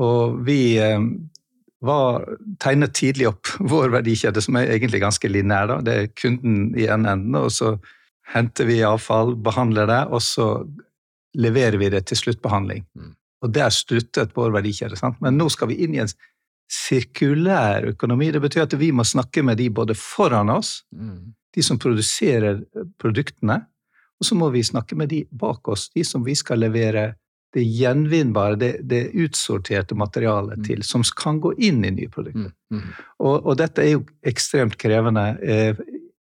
[0.04, 1.00] Og vi eh,
[1.84, 2.24] var,
[2.62, 5.76] tegnet tidlig opp vår verdikjede, som er egentlig ganske lineær.
[5.86, 7.76] Det er kunden i en enden, og så
[8.34, 10.48] henter vi avfall, behandler det, og så
[11.36, 12.86] leverer vi det til sluttbehandling.
[12.96, 13.12] Mm.
[13.44, 14.96] Og der sluttet vår verdikjede.
[14.96, 15.18] Sant?
[15.20, 16.10] Men nå skal vi inn i en
[16.70, 18.30] sirkulær økonomi.
[18.32, 20.82] Det betyr at vi må snakke med de både foran oss,
[21.54, 22.62] de som produserer
[22.98, 23.60] produktene,
[24.20, 27.14] og så må vi snakke med de bak oss, de som vi skal levere
[27.54, 30.64] det gjenvinnbare, det, det utsorterte materialet Mm.
[30.66, 32.50] til, som kan gå inn i nye produkter.
[32.70, 32.80] Mm.
[32.80, 32.88] Mm.
[33.20, 35.38] Og, og dette er jo ekstremt krevende.
[35.42, 35.74] Eh,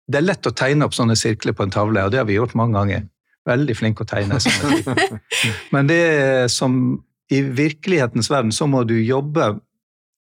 [0.08, 2.36] Det er lett å tegne opp sånne sirkler på en tavle, og det har vi
[2.36, 3.08] gjort mange ganger.
[3.46, 4.38] Veldig flink å tegne.
[4.38, 5.18] sånne.
[5.74, 9.58] Men det som i virkelighetens verden så må du jobbe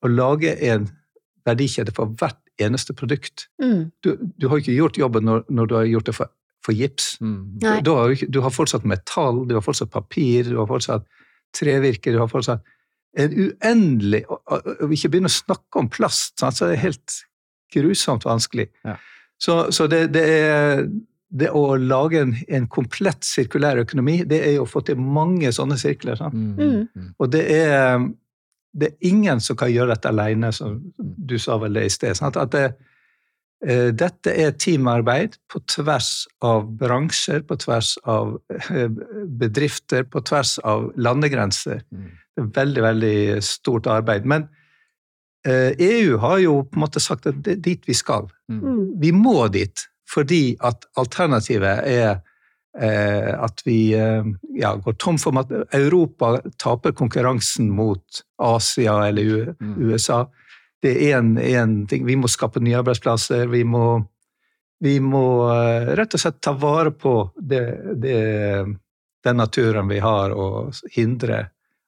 [0.05, 0.89] og lage en
[1.49, 3.49] verdikjede for hvert eneste produkt.
[3.63, 3.91] Mm.
[4.05, 6.33] Du, du har ikke gjort jobben når, når du har gjort det for,
[6.65, 7.15] for gips.
[7.21, 7.41] Mm.
[7.61, 11.09] Du, du, har du, har fortsatt metall, du har fortsatt papir, du har fortsatt
[11.57, 12.65] trevirke, du har fortsatt
[13.15, 16.57] en uendelig og, og, og ikke begynne å snakke om plast, sant?
[16.59, 17.19] så det er helt
[17.75, 18.69] grusomt vanskelig.
[18.87, 18.97] Ja.
[19.39, 20.87] Så, så det, det er
[21.35, 25.51] det å lage en, en komplett sirkulær økonomi, det er jo å få til mange
[25.55, 26.19] sånne sirkler.
[26.21, 26.35] Sant?
[26.35, 26.87] Mm.
[26.87, 27.09] Mm.
[27.19, 28.05] Og det er,
[28.75, 32.17] det er ingen som kan gjøre dette alene, som du sa vel det i sted.
[32.19, 32.37] Sant?
[32.41, 32.65] At det,
[33.67, 38.91] eh, dette er teamarbeid på tvers av bransjer, på tvers av eh,
[39.41, 41.85] bedrifter, på tvers av landegrenser.
[41.95, 42.11] Mm.
[42.35, 44.27] Det er veldig, veldig stort arbeid.
[44.27, 44.49] Men
[45.47, 48.27] eh, EU har jo på en måte sagt at det er dit vi skal.
[48.51, 48.99] Mm.
[49.03, 52.19] Vi må dit, fordi at alternativet er
[53.39, 54.25] at vi eh,
[54.59, 58.03] ja, går tom for at Europa taper konkurransen mot
[58.43, 59.75] Asia eller Mm.
[59.91, 60.27] USA.
[60.83, 62.05] Det er én ting.
[62.07, 63.47] Vi må skape nye arbeidsplasser.
[63.49, 64.05] Vi må,
[64.81, 67.63] vi må eh, rett og slett ta vare på det,
[68.03, 68.19] det,
[69.25, 71.47] den naturen vi har, og hindre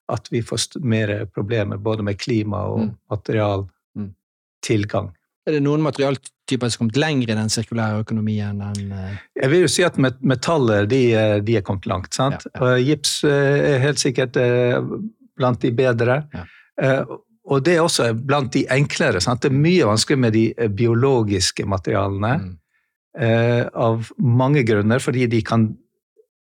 [0.08, 2.84] at vi får mer problemer både med klima og Mm.
[2.86, 2.94] Mm.
[3.10, 5.10] materialtilgang.
[5.46, 9.12] Er det noen materialtyper som har kommet lenger i den sirkulære økonomien enn uh...
[9.38, 12.14] Jeg vil jo si at metaller de, er- de er kommet langt.
[12.14, 12.48] sant?
[12.54, 12.80] Ja, ja.
[12.88, 14.80] Gips eh, er helt sikkert eh,
[15.38, 16.24] blant de bedre.
[16.34, 16.44] Ja.
[16.82, 19.20] Eh, Og det er også blant de enklere.
[19.22, 19.42] sant?
[19.44, 22.32] Det er mye vanskelig med de eh, biologiske materialene.
[22.42, 22.54] mm.
[23.22, 25.68] eh, Av mange grunner, fordi de kan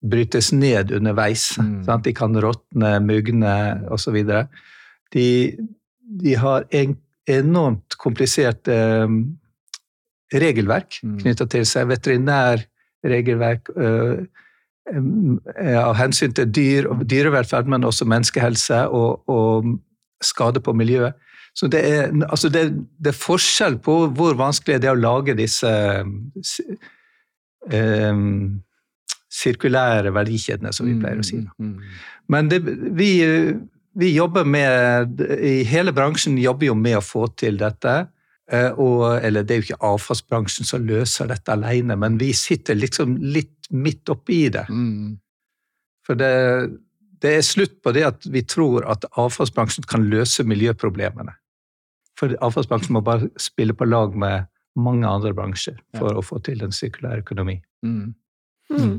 [0.01, 1.51] brytes ned underveis.
[1.61, 1.83] Mm.
[1.85, 2.05] Sant?
[2.09, 3.53] De kan råtne, mugne
[3.93, 4.17] osv.
[5.13, 5.27] De,
[6.25, 9.09] de har en enormt komplisert eh,
[10.35, 11.19] regelverk Mm.
[11.23, 11.89] knytta til seg.
[11.91, 14.25] Veterinærregelverk eh,
[14.95, 19.79] eh, av hensyn til dyr og dyrevelferd, men også menneskehelse og, og
[20.23, 21.15] skade på miljøet.
[21.57, 22.67] Så det er, altså det,
[23.01, 25.71] det er forskjell på hvor vanskelig det er å lage disse
[27.71, 28.19] eh,
[29.37, 31.37] sirkulære verdikjedene, som vi pleier å si.
[31.37, 31.49] Mm.
[31.59, 31.81] Mm.
[32.33, 32.61] Men det,
[32.99, 33.11] vi,
[33.97, 37.95] vi jobber med I hele bransjen jobber jo med å få til dette.
[38.53, 42.79] Eh, og, eller det er jo ikke avfallsbransjen som løser dette alene, men vi sitter
[42.79, 44.67] liksom litt midt oppi det.
[44.71, 45.17] Mm.
[46.07, 46.31] For det,
[47.25, 51.35] det, er slutt på det at vi tror at avfallsbransjen kan løse miljøproblemene.
[52.17, 54.47] For avfallsbransjen må bare spille på lag med
[54.79, 56.21] mange andre bransjer for ja.
[56.21, 57.59] å få til en sirkulær økonomi.
[57.85, 58.15] Mm.
[58.71, 58.97] Mm.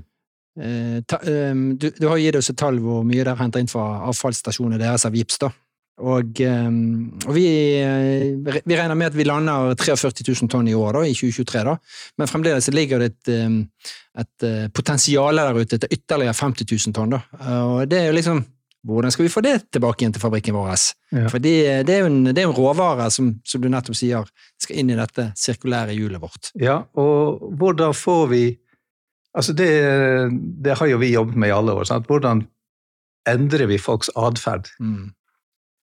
[0.57, 3.69] Eh, ta, um, du, du, har gitt oss et tall hvor mye dere henter inn
[3.71, 5.39] fra avfallsstasjonene deres av VIPS.
[5.45, 5.51] da.
[5.97, 6.81] Og, um,
[7.25, 7.47] og vi,
[7.81, 11.63] eh, vi, regner med at vi lander 43 000 tonn i år, da, i 2023.
[11.65, 11.77] Da.
[12.21, 13.63] Men fremdeles ligger det et, ehm,
[14.17, 17.17] et eh, potensial der ute til ytterligere 50 000 tonn.
[17.17, 17.23] Da.
[17.63, 18.45] Og det er jo liksom
[18.87, 20.69] hvordan skal vi få det tilbake igjen til fabrikken vår?
[21.11, 21.25] Ja.
[21.31, 21.55] For det,
[21.89, 24.29] det, er jo en, er en råvare, som, som, du nettopp sier,
[24.61, 26.51] skal inn i dette sirkulære hjulet vårt.
[26.61, 28.43] Ja, og hvordan får vi
[29.35, 29.69] Altså, det,
[30.63, 31.87] det har jo vi jobbet med i alle år.
[31.89, 32.07] Sant?
[32.07, 32.45] Hvordan
[33.27, 34.69] endrer vi folks atferd?
[34.79, 35.11] Mm.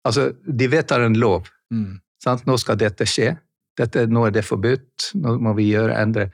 [0.08, 1.50] Altså, de vedtar en lov.
[1.74, 2.00] Mm.
[2.48, 3.34] Nå skal dette skje.
[3.80, 5.12] Dette, nå er det forbudt.
[5.20, 6.30] Nå må vi gjøre endre.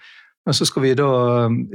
[0.48, 1.08] Men så skal vi da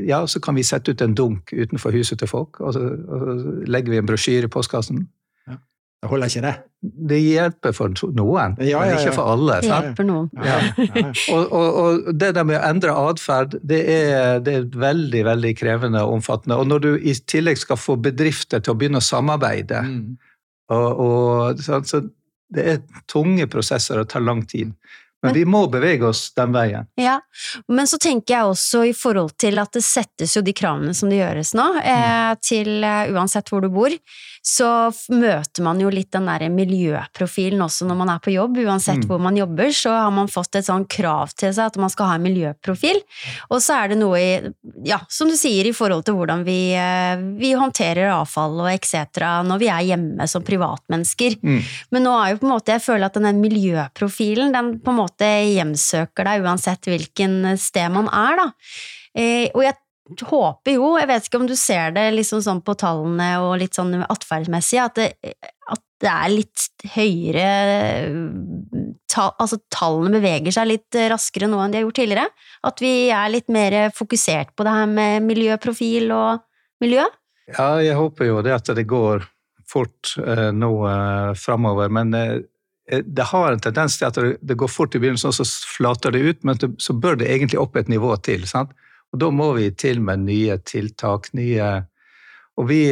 [0.09, 3.27] Ja, så kan vi sette ut en dunk utenfor huset til folk, og så, og
[3.40, 5.05] så legger vi en brosjyre i postkassen.
[6.03, 6.09] Ja.
[6.09, 6.53] Det holder ikke, det?
[6.83, 9.61] Det hjelper for noen, ja, ja, men ikke for alle.
[9.62, 10.27] Det hjelper noen.
[11.37, 13.79] og, og, og, det der med å endre atferd, det,
[14.43, 16.59] det, er veldig veldig krevende og omfattende.
[16.59, 20.05] Og når du i tillegg skal få bedrifter til å begynne å samarbeide mm
[20.73, 22.03] og, og, så, så
[22.53, 24.75] det er tunge prosesser og tar lang tid.
[25.23, 26.88] Men vi må bevege oss den veien.
[26.99, 27.21] Ja,
[27.71, 31.12] Men så tenker jeg også i forhold til at det settes jo de kravene som
[31.12, 32.41] det gjøres nå, eh, mm.
[32.43, 33.95] til uh, uansett hvor du bor
[34.42, 34.68] så
[35.14, 38.57] møter man jo litt den der miljøprofilen også når man er på jobb.
[38.64, 39.07] Uansett mm.
[39.07, 42.11] hvor man jobber, så har man fått et sånn krav til seg at man skal
[42.11, 42.98] ha en miljøprofil.
[43.55, 44.33] Og så er det noe i,
[44.88, 49.22] ja, som du sier, i forhold til hvordan vi, eh, vi håndterer avfall og etc.
[49.46, 51.38] når vi er hjemme som privatmennesker.
[51.38, 51.61] Mm.
[51.94, 55.00] Men nå er jo på en måte, jeg føler at den miljøprofilen den på en
[55.05, 58.50] måte hjemsøker deg uansett hvilken sted man er, da.
[59.12, 59.76] Eh, og jeg
[60.11, 63.79] håper jo, jeg vet ikke om du ser det liksom sånn på tallene og litt
[63.79, 66.65] sånn atferdsmessig, at, at, det er litt
[66.97, 67.43] høyere
[69.07, 72.25] ta, Altså tallene beveger seg litt raskere nå enn de har gjort tidligere.
[72.67, 76.43] At vi er litt mer fokusert på det her med miljøprofil og
[76.83, 77.05] miljø.
[77.53, 79.23] Ja, jeg håper jo det at det går
[79.73, 82.41] fort eh, nå eh, framover, men eh,
[83.07, 86.23] det har en tendens til at det går fort i begynnelsen, og så flater det
[86.27, 88.43] ut, men så bør det egentlig opp et nivå til.
[88.51, 88.75] sant?
[89.12, 91.70] Og da må vi til med nye tiltak, nye
[92.57, 92.83] Og vi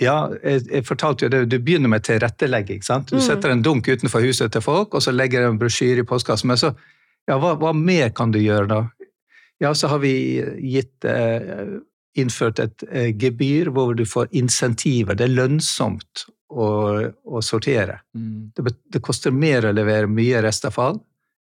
[0.00, 2.82] Ja, jeg, jeg fortalte jo det, du begynner med tilrettelegging.
[2.82, 3.10] sant?
[3.10, 3.22] Du mm.
[3.22, 6.48] setter en dunk utenfor huset til folk, og så legger du en brosjyre i postkassen.
[6.48, 6.72] Men så,
[7.28, 8.80] ja, hva, hva, mer kan du gjøre da?
[9.62, 11.76] Ja, så har vi gitt eh,
[12.18, 15.14] innført et eh, gebyr hvor du får insentiver.
[15.14, 16.66] Det er lønnsomt å,
[17.24, 18.00] å sortere.
[18.16, 18.50] Mm.
[18.56, 20.98] Det, det, koster mer å levere mye restavfall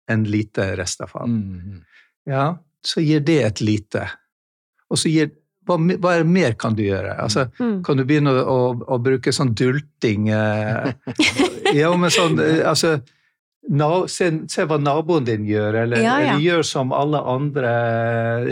[0.09, 1.29] enn lite restavfall.
[1.29, 1.83] Mm.
[2.29, 2.47] Ja,
[2.88, 4.07] så gir det et lite.
[4.88, 5.31] Og så gir
[5.68, 7.12] hva, hva mer kan du gjøre?
[7.20, 7.83] Altså, mm.
[7.85, 10.94] Kan du begynne å, å, å bruke sånn dulting eh,
[11.77, 12.96] Ja, men sånn eh, altså,
[13.68, 16.31] na, se, se, hva naboen din gjør, eller, ja, ja.
[16.33, 17.72] eller, gjør som alle andre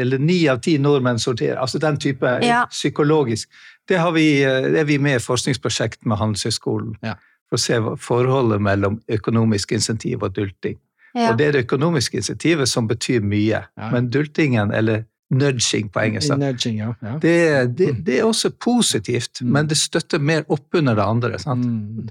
[0.02, 1.56] Eller ni av ti nordmenn sorterer.
[1.62, 2.66] Altså den type ja.
[2.72, 3.48] psykologisk.
[3.88, 6.98] Det, vi, eh, det er vi med i forskningsprosjekt med Handelshøyskolen.
[7.46, 10.76] For å se forholdet mellom økonomisk insentiv og dulting.
[11.16, 11.30] Ja.
[11.32, 13.62] Og det er det økonomiske insentivet som betyr mye.
[13.64, 13.90] Ja.
[13.92, 16.92] Men dultingen, eller nudging på engelsk, nudging, ja.
[17.22, 17.36] det,
[17.78, 19.52] det, det, er også positivt, mm.
[19.52, 21.38] men det støtter mer oppunder det andre.
[21.46, 22.08] Mm.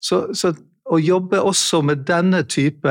[0.00, 0.52] Så, så,
[0.86, 2.90] å jobbe også med denne type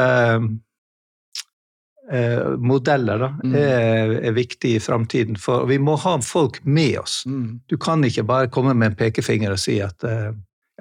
[2.11, 3.53] eh, modeller da, mm.
[3.59, 5.37] er, er, viktig i framtiden.
[5.39, 7.21] For vi må ha folk med oss.
[7.29, 7.61] Mm.
[7.69, 10.31] Du kan ikke bare komme med en pekefinger og si at eh,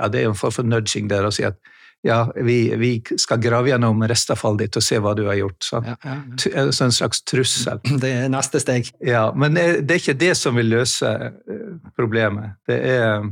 [0.01, 1.61] ja, det er en form for nudging der, og si at
[2.05, 5.61] ja, vi, vi, skal grave gjennom restavfallet ditt og se hva du har gjort.
[5.65, 6.17] Så, ja, ja,
[6.53, 6.67] ja.
[6.69, 7.81] så en slags trussel.
[8.03, 8.91] Det er neste steg.
[9.01, 12.59] Ja, Men det er ikke det som vil løse eh, problemet.
[12.69, 13.25] Det er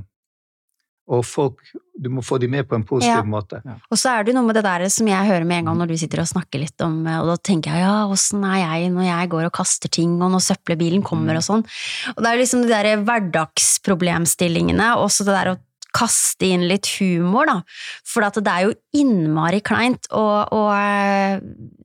[1.13, 1.59] og folk,
[1.99, 3.29] Du må få dem med på en positiv ja.
[3.29, 3.59] måte.
[3.67, 3.75] Ja.
[3.93, 5.91] Og så er det noe med det der som jeg hører med en gang når
[5.91, 9.09] du sitter og snakker litt om Og da tenker jeg ja, åssen er jeg når
[9.09, 11.43] jeg går og kaster ting, og når søppelbilen kommer mm.
[11.43, 11.67] og sånn.
[12.15, 15.61] Og det er liksom de der hverdagsproblemstillingene, og så det der å
[15.93, 17.59] kaste inn litt humor, da.
[18.09, 21.43] For det er jo innmari kleint, og, og, eh,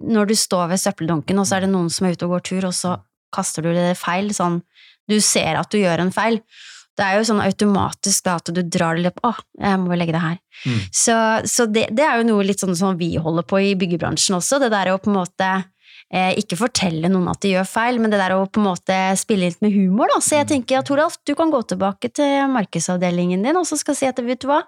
[0.07, 2.47] når du står ved søppeldunken, og så er det noen som er ute og går
[2.51, 2.97] tur, og så
[3.35, 4.61] kaster du det feil, sånn
[5.07, 6.41] Du ser at du gjør en feil.
[6.97, 9.29] Det er jo sånn automatisk da, at du drar det litt Å,
[9.61, 10.37] jeg må legge det her.
[10.65, 10.79] Mm.
[10.91, 11.15] Så,
[11.47, 14.59] så det, det, er jo noe litt sånn som vi holder på i byggebransjen også,
[14.63, 15.51] det der å på en måte
[16.07, 19.49] ikke fortelle noen at de gjør feil, men det der å på en måte spille
[19.49, 20.21] litt med humor, da.
[20.23, 20.51] Så jeg mm.
[20.53, 24.21] tenker at Toralf, du kan gå tilbake til markedsavdelingen din og så skal si at
[24.23, 24.63] vet du hva,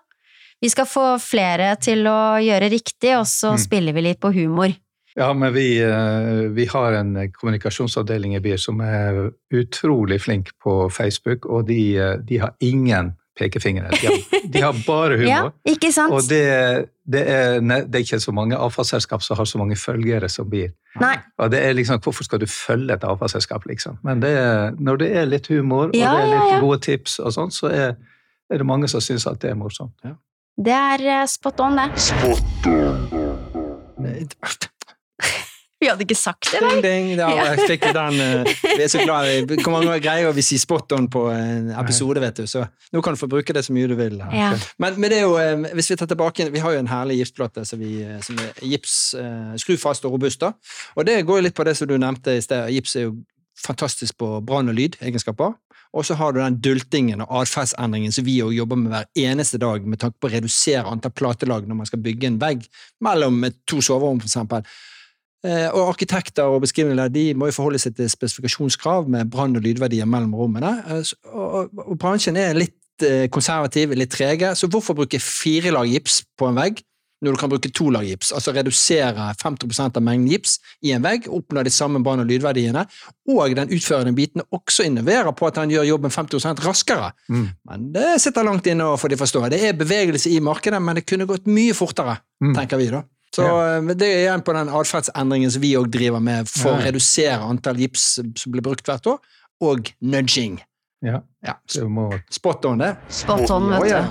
[0.59, 3.61] Vi skal få flere til å gjøre riktig, og så mm.
[3.63, 4.73] spiller vi litt på humor.
[5.15, 10.89] Ja, men vi, eh, vi, har en kommunikasjonsavdeling i BIR som er utrolig flink på
[10.91, 13.89] Facebook, og de, eh, de har ingen pekefingre.
[13.95, 15.29] De har, de har bare humor.
[15.31, 16.13] ja, ikke sant?
[16.13, 16.43] Og det,
[17.07, 20.69] det, er, det, er, ikke så mange avfallsselskap som har så mange følgere som blir.
[20.99, 21.15] Nei.
[21.39, 23.99] Og det er liksom, Hvorfor skal du følge et avfallsselskap, liksom?
[24.03, 26.79] Men det er, når det er litt humor, ja, og det er litt ja, gode
[26.85, 27.93] tips, og sånn, så er,
[28.49, 29.95] er, det mange som syns at det er morsomt.
[30.59, 31.89] Det er eh, spot on, det.
[32.09, 32.97] Spot on.
[35.81, 36.73] Vi hadde ikke sagt det, nei.
[36.83, 37.19] Ding, ding.
[37.21, 40.91] Ja, jeg fikk den, uh, vi er så glad Hvor mange greier vi sier spot
[40.97, 42.47] on på en episode, vet du.
[42.51, 44.19] Så nå kan du få bruke det så mye du vil.
[44.35, 44.51] Ja.
[44.77, 47.21] Men, men, det er jo, uh, hvis vi tar tilbake Vi har jo en herlig
[47.21, 48.99] giftplate som, vi, uh, som er gips,
[49.63, 50.43] skrufast og robust.
[50.43, 50.53] da.
[50.99, 52.69] Og det går jo litt på det som du nevnte i sted.
[52.75, 53.15] Gips er jo
[53.59, 55.55] fantastisk på brann- og lydegenskaper.
[55.93, 59.85] Og så har du den dultingen og atferdsendringen som vi jobber med hver eneste dag
[59.87, 62.67] med tanke på å redusere antall platelag når man skal bygge en vegg
[63.01, 64.67] mellom to soverom, for eksempel.
[65.47, 69.63] Eh, og arkitekter og beskrivende de må jo forholde seg til spesifikasjonskrav med brann- og
[69.63, 70.73] lydverdier mellom rommene.
[70.91, 76.25] Eh, og bransjen er litt eh, konservativ, litt trege, så hvorfor bruke fire lag gips
[76.35, 76.81] på en vegg
[77.23, 78.33] når du kan bruke to lag gips?
[78.35, 82.83] Altså redusere 50 av mengden gips i en vegg, oppnå de samme brann- og lydverdiene,
[83.31, 87.13] og den utførende biten også innoverer på at han gjør jobben 50 raskere.
[87.31, 87.47] Mm.
[87.71, 89.45] Men det sitter langt inne få de forstå.
[89.55, 92.55] Det er bevegelse i markedet, men det kunne gått mye fortere, mm.
[92.59, 93.05] tenker vi da.
[93.35, 93.77] Så ja.
[93.77, 97.37] Eh, det er igjen på den atferdsendringen som vi òg driver med for å redusere
[97.45, 99.19] antall gips som blir brukt hvert år,
[99.61, 100.59] og nudging.
[101.05, 101.21] Ja.
[101.45, 101.55] Ja.
[101.65, 102.95] så vi må Spot on, det.
[103.13, 103.89] Spot on, vet du.
[103.89, 104.01] Ja.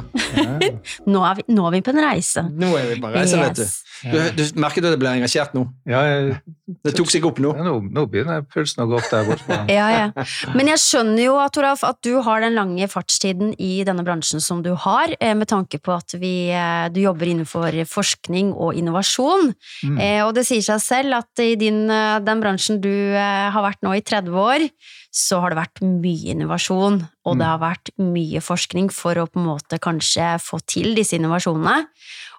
[1.13, 2.45] nå, er vi, nå, er vi, på en reise.
[2.49, 3.45] Nå er vi på en reise, yes.
[3.45, 3.89] vet du.
[3.99, 5.65] Du, du merket at du ble engasjert nå?
[5.89, 6.39] Ja, jeg,
[6.87, 7.51] det tok seg opp nå?
[7.57, 9.59] Ja, nå, nå begynner pulsen å gå opp der borte.
[9.79, 10.27] ja, ja.
[10.55, 14.43] Men jeg skjønner jo at, Toralf, at du har den lange fartstiden i denne bransjen
[14.45, 18.79] som du har, eh, med tanke på at vi, eh, du jobber innenfor forskning og
[18.79, 19.53] innovasjon.
[19.89, 19.99] Mm.
[19.99, 23.97] Eh, og det sier seg selv at i din, den bransjen du har vært nå
[23.97, 24.69] i 30 år,
[25.15, 27.51] så har det vært mye innovasjon, og det mm.
[27.51, 31.89] har vært mye forskning for å på en måte kanskje få til disse innovasjonene.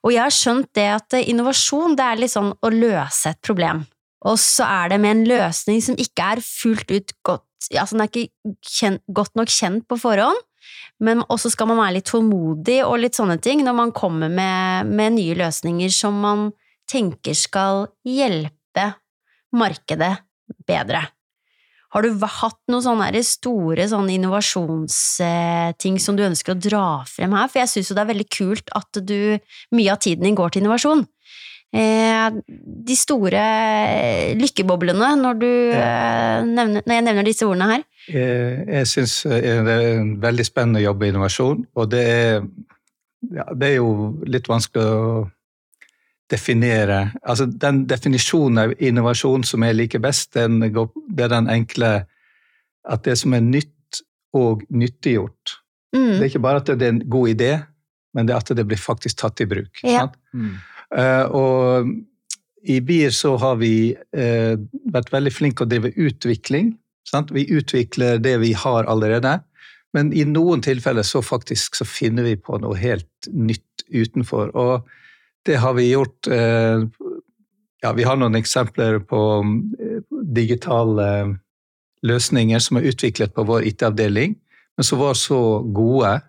[0.06, 3.84] Og jeg har skjønt det at innovasjon det er litt sånn å løse et problem.
[4.28, 8.02] Og så er det med en løsning som ikke er fullt ut godt Altså den
[8.06, 10.38] er ikke kjent, godt nok kjent på forhånd,
[11.04, 14.88] men også skal man være litt tålmodig og litt sånne ting når man kommer med,
[14.88, 16.46] med nye løsninger som man
[16.90, 18.86] tenker skal hjelpe
[19.52, 20.14] markedet
[20.68, 21.04] bedre.
[21.90, 27.48] Har du hatt noen sånne store sånne innovasjonsting som du ønsker å dra frem her?
[27.50, 29.40] For jeg syns jo det er veldig kult at du,
[29.74, 31.02] mye av tiden din går til innovasjon.
[31.70, 32.30] Eh,
[32.90, 33.42] de store
[34.38, 37.82] lykkeboblene når, du, eh, nevner, når jeg nevner disse ordene her?
[38.10, 42.34] Eh, jeg syns det er en veldig spennende jobb i innovasjon, og det er,
[43.34, 43.90] ja, det er jo
[44.30, 45.28] litt vanskelig å
[46.30, 51.92] definere Altså den definisjonen av innovasjon som jeg liker best, den, det er den enkle
[52.90, 54.02] at det som er nytt
[54.38, 55.56] og nyttiggjort.
[55.96, 56.06] Mm.
[56.06, 57.52] Det er ikke bare at det er en god idé,
[58.14, 59.82] men det er at det blir faktisk tatt i bruk.
[59.84, 60.08] Ja.
[60.34, 60.56] Mm.
[60.94, 61.90] Uh, og
[62.70, 64.56] i BIR så har vi uh,
[64.94, 66.74] vært veldig flinke å drive utvikling.
[67.10, 67.34] Sant?
[67.34, 69.40] Vi utvikler det vi har allerede,
[69.98, 74.54] men i noen tilfeller så faktisk så finner vi på noe helt nytt utenfor.
[74.54, 74.90] Og
[75.46, 76.84] det har vi gjort eh,
[77.82, 79.22] ja, Vi har noen eksempler på
[79.80, 80.02] eh,
[80.36, 81.40] digitale
[82.06, 84.36] løsninger som er utviklet på vår IT-avdeling,
[84.78, 86.20] men som var så gode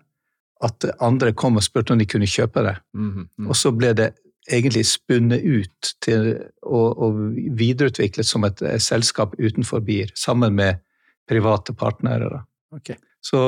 [0.61, 2.75] at andre kom og spurte om de kunne kjøpe det.
[2.93, 3.47] Mm -hmm.
[3.49, 4.11] Og så ble det
[4.49, 7.11] egentlig spunnet ut til å,
[7.57, 10.81] videreutviklet som et, selskap utenfor BIR, sammen med
[11.29, 12.43] private partnere.
[12.71, 12.95] Okay.
[13.21, 13.39] Så,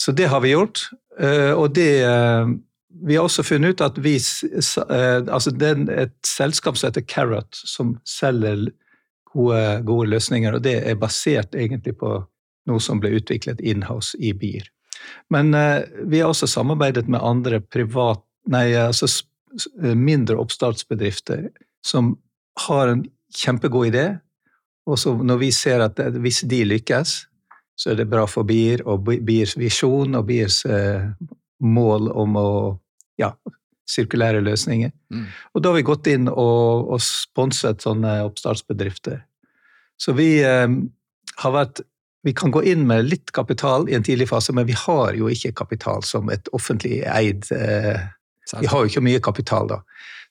[0.00, 0.88] så, det har vi gjort.
[1.20, 2.04] Eh, og det
[3.02, 7.06] vi har også funnet ut at vi, eh, altså det er et selskap som heter
[7.10, 8.68] Carrot, som selger
[9.32, 10.54] gode, gode, løsninger.
[10.54, 12.16] Og det er basert egentlig på
[12.68, 14.68] noe som ble utviklet inhouse i BIR.
[15.34, 19.10] Men uh, vi har også samarbeidet med andre privat, nei, altså
[19.94, 21.50] mindre oppstartsbedrifter
[21.84, 22.14] som
[22.64, 23.04] har en
[23.36, 24.06] kjempegod idé.
[24.88, 27.12] Og når vi ser at hvis de lykkes,
[27.76, 30.62] så er det bra for BIR og BIRs visjon og BIRs
[31.64, 32.48] mål om å
[33.20, 33.32] ja,
[33.90, 34.92] sirkulære løsninger.
[35.12, 35.26] Mm.
[35.54, 39.22] Og da har vi gått inn og, og sponset sånne oppstartsbedrifter.
[40.00, 40.68] Så vi eh,
[41.42, 41.84] har vært
[42.24, 45.28] Vi kan gå inn med litt kapital i en tidlig fase, men vi har jo
[45.28, 48.00] ikke kapital som et offentlig eid eh,
[48.62, 49.82] Vi har jo ikke mye kapital da.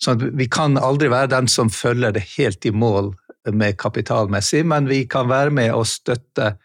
[0.02, 3.14] Så vi kan aldri være den som følger det helt i mål
[3.54, 6.56] med kapitalmessig, men vi kan være med og støtte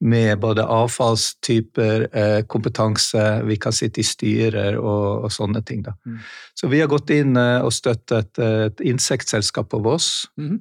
[0.00, 5.82] med både avfallstyper, eh, kompetanse, vi kan sitte i styrer og, og sånne ting.
[5.86, 5.94] Da.
[6.04, 6.18] Mm.
[6.54, 10.58] Så vi har gått inn eh, og støttet et insektselskap på Voss mm.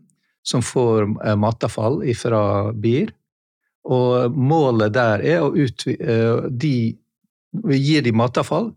[0.47, 3.11] som får eh, matavfall fra bier.
[3.86, 6.95] Og målet der er å utvide de,
[7.65, 8.71] Vi gir dem matavfall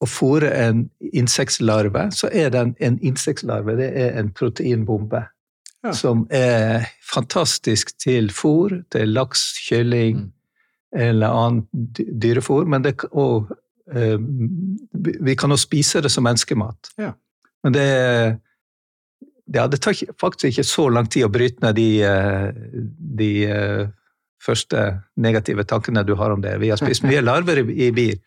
[0.00, 2.10] og fôrer en insektlarve.
[2.12, 5.24] Så er den en insektlarve det er en proteinbombe
[5.82, 5.92] ja.
[5.96, 10.30] som er fantastisk til fôr, til laks, kylling mm.
[11.06, 12.68] eller annet dyrefôr.
[12.68, 13.50] Men det, og,
[13.92, 14.18] eh,
[15.20, 16.92] vi kan også spise det som menneskemat.
[17.00, 17.14] Ja.
[17.64, 17.86] Men det,
[19.52, 22.52] ja, det tar faktisk ikke så lang tid å bryte ned de, eh,
[23.20, 23.88] de uh,
[24.40, 24.84] første
[25.20, 26.54] negative tankene du har om det.
[26.62, 28.20] Vi har spist mye larver i, i bier.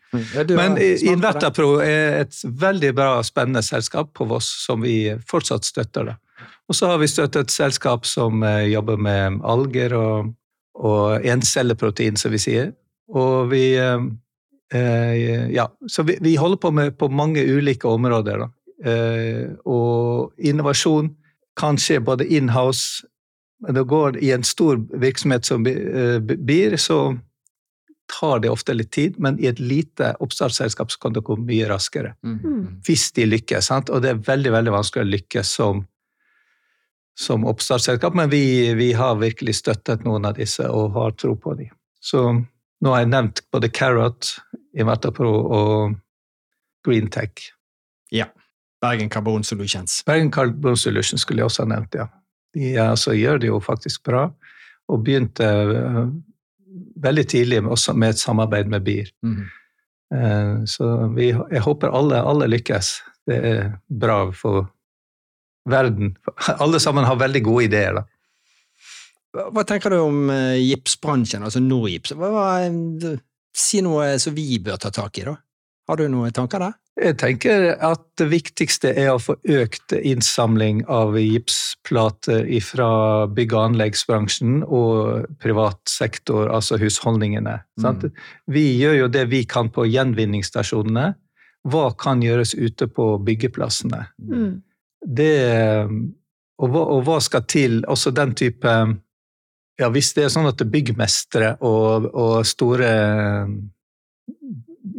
[0.54, 6.12] Men Invertapro er et veldig bra, spennende selskap på Voss som vi fortsatt støtter.
[6.12, 6.20] Da.
[6.74, 10.32] Og så har vi støttet et selskap som eh, jobber med alger og,
[10.74, 12.72] og encelleprotein, som vi sier.
[13.14, 14.08] Og vi eh,
[14.74, 18.42] eh, Ja, så vi, vi, holder på med på mange ulike områder.
[18.42, 18.50] Da.
[18.90, 21.14] Eh, og innovasjon
[21.54, 23.06] kan skje både in-house
[23.62, 27.14] Men det går i en stor virksomhet som eh, BIR, så
[28.20, 31.70] tar det ofte litt tid, men i et lite oppstartsselskap så kan det gå mye
[31.70, 32.18] raskere.
[32.26, 32.40] Mm.
[32.44, 32.68] mm.
[32.84, 33.70] Hvis de lykkes.
[33.70, 33.94] Sant?
[33.94, 35.86] Og det er veldig veldig vanskelig å lykkes som
[37.20, 41.54] som oppstartsselskap, men vi, vi, har virkelig støttet noen av disse og har tro på
[41.60, 41.70] dem.
[42.02, 44.34] Så nå har jeg nevnt både Carrot,
[44.74, 45.94] Invertapro og
[46.86, 47.52] Greentech.
[48.12, 48.28] Ja.
[48.84, 50.02] Bergen Carbon Solutions.
[50.06, 52.10] Bergen Carbon Solutions skulle jeg også ha nevnt, ja.
[52.54, 54.28] De altså, gjør det jo faktisk bra,
[54.92, 56.10] og begynte uh,
[57.02, 59.10] veldig tidlig med, også med et samarbeid med BIR.
[59.24, 59.40] Mm.
[60.14, 62.92] Uh, så vi, jeg håper alle, alle lykkes.
[63.30, 64.68] Det er bra for
[65.70, 66.16] verden.
[66.58, 68.00] Alle sammen har veldig gode ideer.
[68.00, 68.06] da.
[69.34, 72.14] Hva tenker du om uh, gipsbransjen, altså Norgips?
[73.54, 75.38] Si noe som vi bør ta tak i, da.
[75.90, 76.80] Har du noen tanker der?
[76.94, 83.64] Jeg tenker at det viktigste er å få økt innsamling av gipsplater fra bygg- og
[83.72, 87.58] anleggsbransjen og privat sektor, altså husholdningene.
[87.82, 88.06] Mm.
[88.46, 91.08] Vi gjør jo det vi kan på gjenvinningsstasjonene.
[91.74, 94.06] Hva kan gjøres ute på byggeplassene?
[94.22, 94.62] Mm
[95.06, 95.34] det
[96.64, 97.82] og hva, og hva, skal til?
[97.90, 98.74] Også den type
[99.80, 102.92] ja, Hvis det er sånn at byggmestere og, og store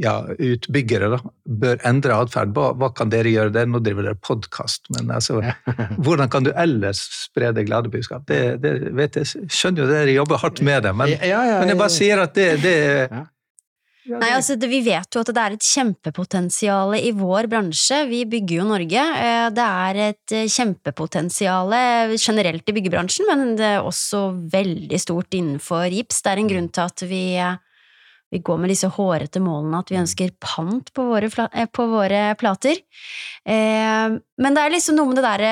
[0.01, 3.69] ja, utbyggere da, bør endre atferd, hva, hva, kan dere gjøre der?
[3.71, 5.39] Nå driver dere podkast, men altså,
[6.05, 8.25] hvordan kan du ellers spre det glade budskap?
[8.27, 11.95] Det, det vet jeg, skjønner jo dere jobber hardt med det, men, men jeg bare
[11.95, 12.75] sier at det, det
[14.05, 18.03] Nei, altså det, Vi vet jo at det er et kjempepotensial i vår bransje.
[18.11, 19.05] Vi bygger jo Norge.
[19.21, 21.73] Eh, det er et eh, kjempepotensial
[22.19, 26.21] generelt i byggebransjen, men det er også veldig stort innenfor gips.
[26.21, 27.57] Det er en grunn til at vi eh,
[28.35, 32.23] vi går med disse hårete målene at vi ønsker pant på våre, eh, på våre
[32.41, 32.81] plater.
[33.47, 35.51] Eh, men det er liksom noe med det derre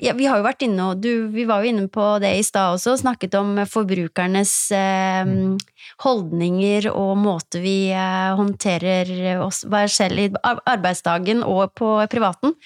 [0.00, 2.46] ja, Vi har jo vært inne og du, Vi var jo inne på det i
[2.46, 5.58] stad også, snakket om forbrukernes eh, mm.
[6.02, 12.56] holdninger og måte vi eh, håndterer oss hver selv i arbeidsdagen og på privaten.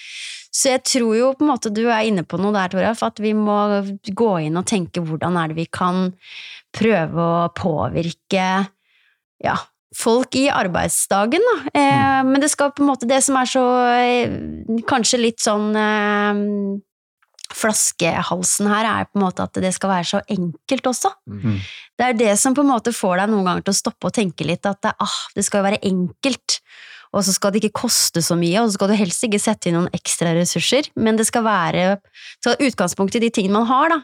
[0.57, 3.21] Så jeg tror jo på en måte du er inne på noe der, Toralf, at
[3.21, 3.59] vi må
[4.17, 6.15] gå inn og tenke hvordan er det vi kan
[6.77, 8.47] prøve å påvirke
[9.45, 9.57] ja,
[9.97, 11.57] folk i arbeidsdagen, da.
[11.71, 12.33] Eh, mm.
[12.33, 13.65] Men det skal på en måte Det som er så
[13.95, 14.35] eh,
[14.89, 16.43] Kanskje litt sånn eh,
[17.57, 21.13] Flaskehalsen her er på en måte at det skal være så enkelt også.
[21.31, 21.61] Mm.
[21.97, 24.17] Det er det som på en måte får deg noen ganger til å stoppe og
[24.17, 26.59] tenke litt at det, ah, det skal jo være enkelt.
[27.17, 29.71] Og så skal det ikke koste så mye, og så skal du helst ikke sette
[29.71, 30.91] inn noen ekstra ressurser.
[31.01, 31.87] Men det skal være
[32.45, 34.03] så utgangspunkt i de tingene man har, da.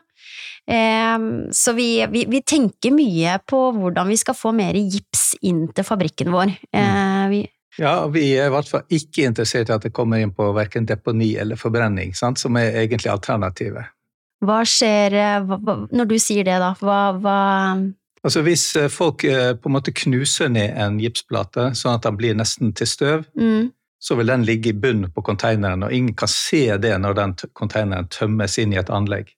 [0.70, 5.66] Ehm, så vi, vi, vi, tenker mye på hvordan vi skal få mer gips inn
[5.74, 6.54] til fabrikken vår.
[6.70, 7.40] Eh, vi,
[7.82, 10.86] ja, vi er i hvert fall ikke interessert i at det kommer inn på verken
[10.88, 12.40] deponi eller forbrenning, sant?
[12.40, 13.90] som er egentlig alternativet.
[14.42, 16.72] Hva skjer hva, når du sier det, da?
[16.80, 17.38] Hva, hva
[18.22, 22.18] Altså Hvis eh, folk eh, på en måte knuser ned en gipsplate sånn at den
[22.20, 26.14] blir nesten til støv, mm så vil den ligge i bunnen på konteineren, og ingen
[26.18, 29.28] kan se det når den konteineren tømmes inn i et anlegg.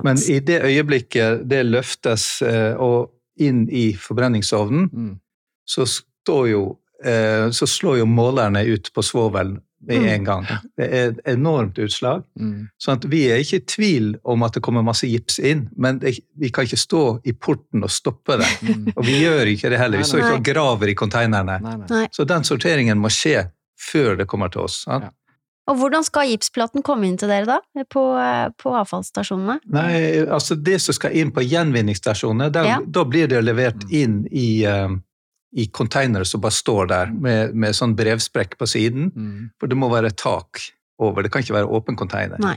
[0.00, 5.12] Men i det øyeblikket det løftes eh, og inn i forbrenningsovnen, mm.
[5.68, 5.84] så,
[6.48, 6.62] jo,
[7.04, 10.08] eh, så, slår jo målerne ut på svovel med mm.
[10.08, 10.46] en gang.
[10.76, 12.22] Det er et enormt utslag.
[12.40, 12.68] Mm.
[12.78, 16.16] Så vi er ikke i tvil om at det kommer masse gips inn, men det,
[16.38, 18.50] vi kan ikke stå i porten og stoppe det.
[18.62, 18.92] Mm.
[18.96, 20.02] Og vi gjør ikke det heller.
[20.02, 21.58] Vi står ikke og graver i konteinerne.
[22.14, 23.48] Så den sorteringen må skje
[23.82, 24.84] før det kommer til oss.
[24.86, 25.10] Ja.
[25.70, 28.02] Og hvordan skal gipsplaten komme inn til dere da, på,
[28.58, 29.60] på avfallsstasjonene?
[29.70, 29.94] Nei,
[30.26, 32.80] altså Det som skal inn på gjenvinningsstasjonene, ja.
[32.82, 34.90] da blir det levert inn i, uh,
[35.52, 39.10] i containere som bare står der, med, med sånn brevsprekk på siden.
[39.12, 39.50] Mm.
[39.60, 40.62] For det må være tak
[41.02, 42.40] over, det kan ikke være åpen container.
[42.40, 42.56] Nei.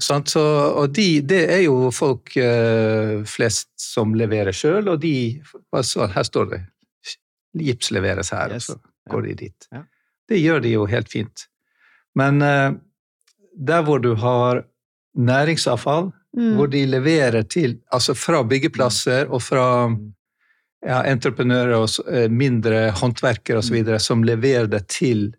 [0.00, 5.42] Så, og de, det er jo folk uh, flest som leverer sjøl, og de
[5.76, 6.60] altså, Her står det
[7.52, 8.70] 'gips leveres her', yes.
[8.70, 9.68] og så går de dit.
[9.72, 9.82] Ja.
[10.28, 11.44] Det gjør de jo helt fint.
[12.16, 12.72] Men uh,
[13.52, 14.64] der hvor du har
[15.12, 16.54] næringsavfall, mm.
[16.56, 19.92] hvor de leverer til Altså fra byggeplasser og fra
[20.86, 23.78] ja, entreprenører og uh, mindre håndverkere osv.
[23.82, 23.98] Mm.
[24.02, 25.30] som leverer det til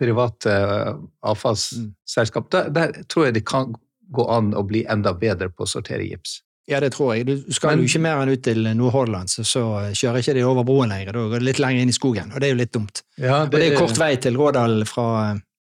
[0.00, 3.74] private uh, avfallsselskap, der, der, tror jeg det kan
[4.12, 6.40] gå an å bli enda bedre på å sortere gips.
[6.66, 7.26] Ja, det tror jeg.
[7.28, 9.62] Du skal Men, jo ikke mer enn ut til Nord-Hordaland, så, så,
[9.94, 11.14] kjører ikke de over broen lenger.
[11.14, 13.02] Da går det litt lenger inn i skogen, og det er jo litt dumt.
[13.14, 15.06] Ja, det, og det er kort vei til Rådal fra,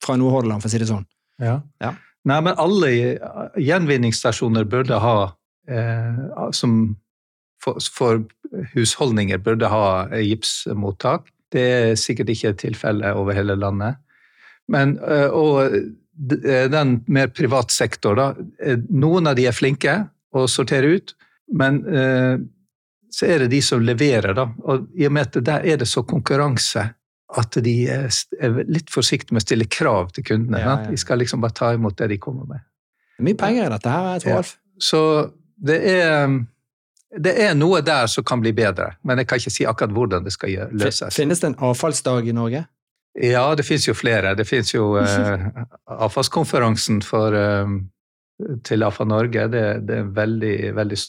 [0.05, 1.07] fra Nord-Hordaland, for å si det sånn.
[1.41, 1.57] Ja.
[1.81, 1.95] ja.
[2.29, 2.91] Nei, men alle
[3.57, 5.15] gjenvinningsstasjoner burde ha
[5.69, 6.75] eh, som
[7.63, 8.23] for, for,
[8.73, 9.85] husholdninger burde ha
[10.19, 11.29] gipsmottak.
[11.51, 13.99] Det er sikkert ikke tilfellet over hele landet.
[14.71, 18.31] Men, eh, og eh, den mer privat sektor, da.
[18.59, 19.95] Eh, noen av de er flinke
[20.35, 21.15] å sortere ut,
[21.51, 21.81] men
[23.11, 24.45] så er det de som leverer, da.
[24.71, 26.85] Og i og med at der er det så konkurranse
[27.39, 30.61] at de er litt forsiktige med å stille krav til kundene.
[30.63, 30.91] Ja, ja.
[30.91, 32.63] De skal liksom bare ta imot det de kommer med.
[33.23, 34.31] Mye penger i dette her, jeg.
[34.31, 34.41] Ja.
[34.81, 35.01] Så
[35.61, 36.31] det er,
[37.11, 40.27] det er noe der som kan bli bedre, men jeg kan ikke si akkurat hvordan
[40.27, 41.15] det skal løses.
[41.15, 42.63] Finnes det en avfallsdag i Norge?
[43.19, 44.35] Ja, det finnes jo flere.
[44.39, 45.43] Det finnes jo eh,
[45.91, 47.73] avfallskonferansen for, eh,
[48.63, 49.49] til AFA Norge.
[49.51, 51.01] Det, det, er veldig, veldig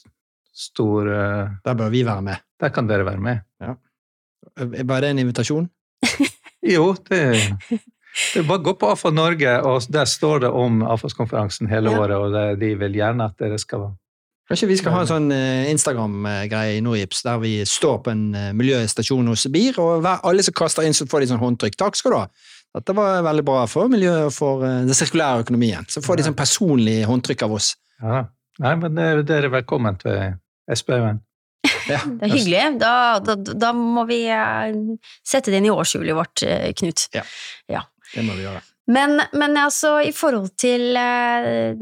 [0.52, 2.42] stor eh, Der bør vi være med.
[2.60, 3.46] Der kan dere være med.
[3.62, 3.76] Ja.
[4.58, 5.70] Var det en invitasjon?
[6.74, 7.22] jo, det,
[8.34, 12.02] det bare å gå på AFA Norge, og der står det om avfallskonferansen hele ja.
[12.02, 13.92] året, og det, de vil gjerne at dere skal
[14.52, 18.34] Kanskje vi skal ha en sånn eh, Instagram-greie i Nordgips, der vi står på en
[18.36, 21.78] eh, miljøstasjon hos BIR, og alle som kaster inn, så får de sånn håndtrykk.
[21.80, 22.26] Takk skal du ha.
[22.76, 25.88] Dette var veldig bra for miljøet og for eh, den sirkulære økonomien.
[25.88, 27.70] Så får de sånn personlig håndtrykk av oss.
[28.02, 28.20] Ja.
[28.60, 30.36] Nei, men dere er velkommen til
[30.68, 31.22] Espehaugen.
[31.88, 32.02] Ja.
[32.20, 32.66] Det er hyggelig.
[32.84, 32.92] Da,
[33.24, 34.20] da, da, må vi
[35.24, 36.44] sette det inn i årshjulet vårt,
[36.82, 37.08] Knut.
[37.16, 37.24] Ja.
[37.72, 37.86] ja.
[38.12, 38.60] Det må vi gjøre.
[38.90, 41.78] Men, men, altså, i forhold til eh,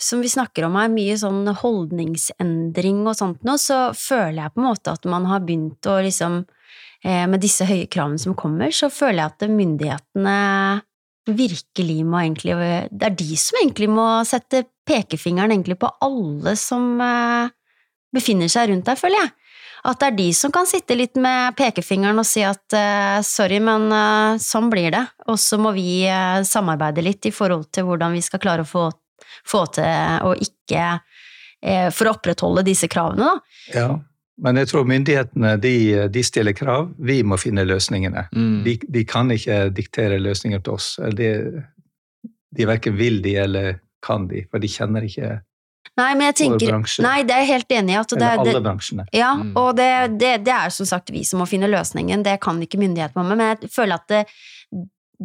[0.00, 4.62] Som vi snakker om her, mye sånn holdningsendring og sånt nå, så føler jeg på
[4.62, 6.44] en måte at man har begynt å liksom
[7.04, 10.36] Med disse høye kravene som kommer, så føler jeg at myndighetene
[11.28, 12.56] virkelig må egentlig
[12.88, 16.96] Det er de som egentlig må sette pekefingeren egentlig på alle som
[18.14, 19.32] befinner seg rundt deg, føler jeg.
[19.84, 23.58] At det er de som kan sitte litt med pekefingeren og si at uh, sorry,
[23.60, 27.84] men uh, sånn blir det, og så må vi uh, samarbeide litt i forhold til
[27.90, 28.88] hvordan vi skal klare å få,
[29.44, 30.86] få til å ikke
[31.64, 33.60] For å opprettholde disse kravene, da.
[33.72, 33.86] Ja,
[34.44, 35.76] men jeg tror myndighetene de,
[36.12, 38.26] de stiller krav, vi må finne løsningene.
[38.36, 38.58] Mm.
[38.66, 40.90] De, de, kan ikke diktere løsninger til oss.
[41.16, 41.30] De,
[42.52, 45.38] de verken vil de eller kan de, for de kjenner ikke
[45.94, 46.74] Nei, men jeg tenker,
[47.04, 47.98] nei, det er jeg helt enig i.
[48.00, 49.04] At det, Eller alle bransjene.
[49.14, 49.52] Ja, mm.
[49.60, 52.80] og det, det, det, er som sagt vi som må finne løsningen, det kan ikke
[52.82, 53.38] myndighetene med.
[53.38, 54.24] Men jeg føler at det,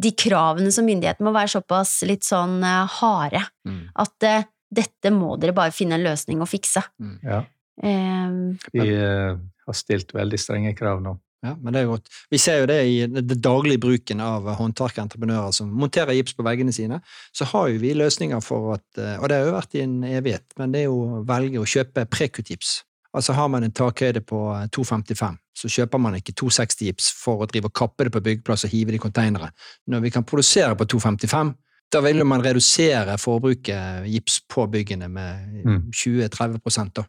[0.00, 3.42] de kravene som myndighetene må være såpass litt sånn uh, harde.
[3.66, 3.82] Mm.
[4.04, 6.84] At uh, dette må dere bare finne en løsning og fikse.
[7.02, 7.16] Mm.
[7.26, 7.42] Ja.
[7.80, 8.38] Um,
[8.74, 11.16] vi uh, har stilt veldig strenge krav nå.
[11.40, 12.08] Ja, men det er godt.
[12.28, 16.74] Vi ser jo det i den daglige bruken av håndverkentreprenører som monterer gips på veggene
[16.76, 16.98] sine.
[17.32, 20.02] Så har jo vi løsninger for at eh, Og det har jo vært i en
[20.04, 22.82] evighet, men det er jo å velge å kjøpe prekutips.
[23.16, 24.40] Altså har man en takhøyde på
[24.76, 28.74] 2,55, så kjøper man ikke 260-gips for å drive og kappe det på byggeplass og
[28.74, 29.48] hive det i konteinere.
[29.90, 31.54] Når vi kan produsere på 2,55,
[31.90, 37.06] da vil man redusere forbruket gips på byggene med 20-30 da.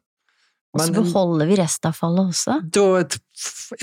[0.71, 2.57] Men, Og så beholder vi restavfallet også?
[2.73, 2.87] Da,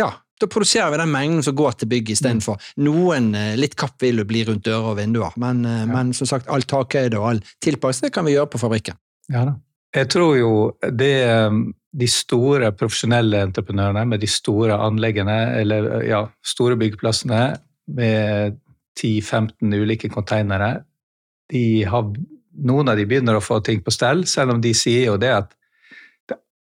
[0.00, 0.08] ja,
[0.40, 2.58] da produserer vi den mengden som går til bygg istedenfor.
[2.76, 2.84] Mm.
[2.86, 5.88] Noen eh, litt kapp vil jo bli rundt dører og vinduer, men, eh, ja.
[5.90, 8.98] men som sagt, all takhøyde og all tilpasning kan vi gjøre på fabrikken.
[9.32, 9.58] Ja da.
[9.96, 10.52] Jeg tror jo
[11.00, 11.54] det er
[11.98, 17.42] de store profesjonelle entreprenørene med de store anleggene, eller ja, store byggeplassene
[17.96, 18.58] med
[19.00, 20.82] 10-15 ulike konteinere,
[21.48, 22.10] de har,
[22.68, 25.32] noen av de begynner å få ting på stell, selv om de sier jo det
[25.32, 25.54] at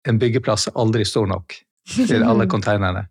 [0.06, 1.56] en byggeplass er aldri stor nok
[2.10, 3.08] til alle konteinerne.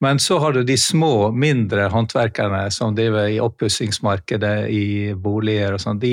[0.00, 4.84] Men så har du de små, mindre håndverkerne som driver i oppussingsmarkedet i
[5.18, 5.98] boliger og sånn.
[6.02, 6.12] De,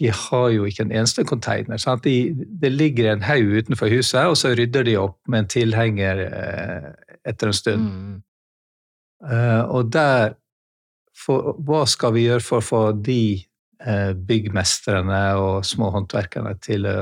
[0.00, 1.82] de, har jo ikke en eneste container.
[2.04, 6.24] De, det ligger en haug utenfor huset, og så rydder de opp med en tilhenger
[6.24, 6.90] eh,
[7.28, 7.90] etter en stund.
[7.90, 8.18] Mm.
[9.20, 10.38] Uh, og der
[11.20, 16.88] for, hva skal vi gjøre for å få de eh, byggmestrene og små håndverkerne til
[16.88, 16.98] å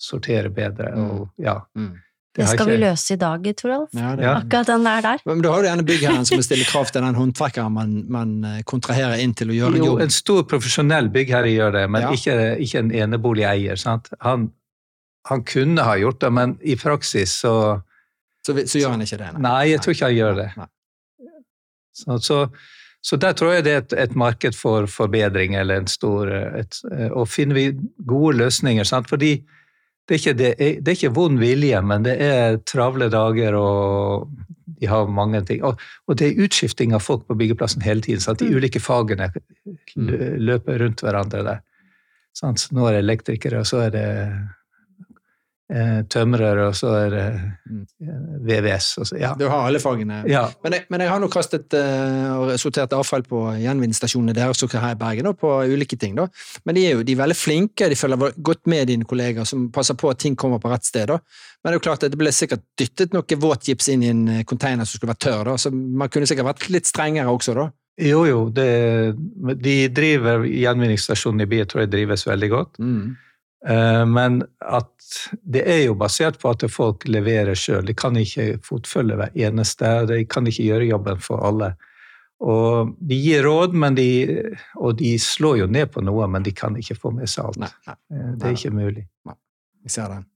[0.00, 0.94] sortere bedre?
[0.96, 1.08] Mm.
[1.12, 1.96] Og, ja, Mm.
[2.38, 3.90] Det skal vi løse i dag, Toralf.
[3.98, 4.34] Ja, Ja.
[4.38, 5.22] Akkurat den der der.
[5.26, 8.32] Men du har jo gjerne byggherren som vil stille krav til den håndverkeren man, man
[8.46, 12.02] eh, kontraherer inn til å gjøre en Jo, en stor profesjonell byggherre gjør det, men
[12.06, 12.12] Ja.
[12.14, 13.76] ikke, ikke en eneboligeier.
[13.76, 14.08] Sant?
[14.22, 14.48] Han,
[15.28, 17.54] han kunne ha gjort det, men i praksis så
[18.46, 19.32] Så, så gjør han ikke det.
[19.44, 20.50] Nei, jeg tror ikke han gjør det.
[21.92, 22.36] Så, så,
[23.02, 26.78] så der tror jeg det er et, et marked for forbedring, eller en stor et,
[27.10, 27.64] Og finner vi
[28.06, 29.08] gode løsninger, sant?
[29.10, 29.32] fordi
[30.08, 34.30] det er, det, det er ikke vond vilje, men det er travle dager, og
[34.78, 35.62] de har mange ting.
[35.66, 38.22] Og, og det er utskifting av folk på byggeplassen hele tiden.
[38.24, 38.40] Sant?
[38.40, 38.56] De Mm.
[38.56, 39.30] ulike fagene
[39.96, 41.60] løper rundt hverandre der.
[42.36, 42.60] Sant?
[42.60, 44.06] Så nå er det elektrikere, og så er det
[45.72, 47.24] eh, tømrere, og så er det
[47.68, 47.82] Mm.
[48.00, 48.86] eh, VVS.
[49.04, 49.34] Så, ja.
[49.38, 50.22] Du har alle fagene.
[50.26, 50.46] ja.
[50.64, 54.80] Men jeg, men jeg har nå kastet eh, og sortert avfall på gjenvinningsstasjonene deres også
[54.80, 56.14] her i Bergen, og på ulike ting.
[56.16, 56.26] da.
[56.64, 59.68] Men de er jo de er veldig flinke, de følger godt med dine kollegaer som
[59.70, 61.06] passer på at ting kommer på rett sted.
[61.08, 61.18] da.
[61.62, 64.44] Men det er jo klart at det ble sikkert dyttet noe våtgips inn i en
[64.44, 67.68] container som skulle være tørr, da, så man kunne sikkert vært litt strengere også, da.
[67.98, 68.48] Jo, jo.
[68.54, 69.16] Det,
[69.58, 72.78] de driver Gjenvinningsstasjonen i byen, tror jeg drives veldig godt.
[72.78, 73.16] Mm.
[73.66, 74.92] Eh, Men at
[75.42, 77.86] det er jo basert på at folk leverer sjøl.
[77.86, 80.06] De kan ikke fotfølge hver eneste.
[80.06, 81.72] De kan ikke gjøre jobben for alle.
[82.38, 84.06] Og de gir råd, men de,
[84.78, 87.58] og de slår jo ned på noe, men de kan ikke få med seg alt.
[87.64, 89.06] Nei, nei, Eh, Det er ikke mulig.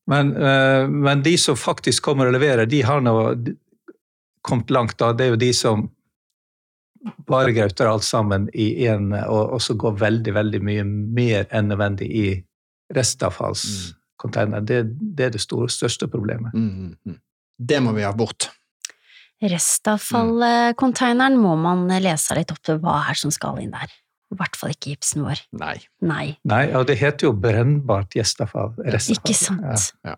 [0.09, 3.15] Men, eh, men de som faktisk kommer og leverer, de har nå
[4.43, 4.97] kommet langt.
[4.99, 5.13] da.
[5.13, 5.91] Det er jo de som
[7.27, 11.69] bare grauter alt sammen i én, og, og så går veldig, veldig mye mer enn
[11.69, 12.27] nødvendig i
[12.97, 14.65] restavfallscontainer.
[14.67, 14.83] Det,
[15.17, 16.55] det er det store, største problemet.
[16.55, 17.21] Mm, mm, mm.
[17.63, 18.51] Det må vi ha bort.
[19.43, 23.91] Restavfallkonteineren må man lese litt opp til hva er som skal inn der.
[24.33, 25.43] I hvert fall ikke gipsen vår.
[25.61, 25.77] Nei.
[26.01, 28.73] Nei, Nei, og det heter jo brennbart gjestavfall.
[28.81, 29.19] restavfall.
[29.21, 29.91] ikke sant.
[30.07, 30.17] Ja.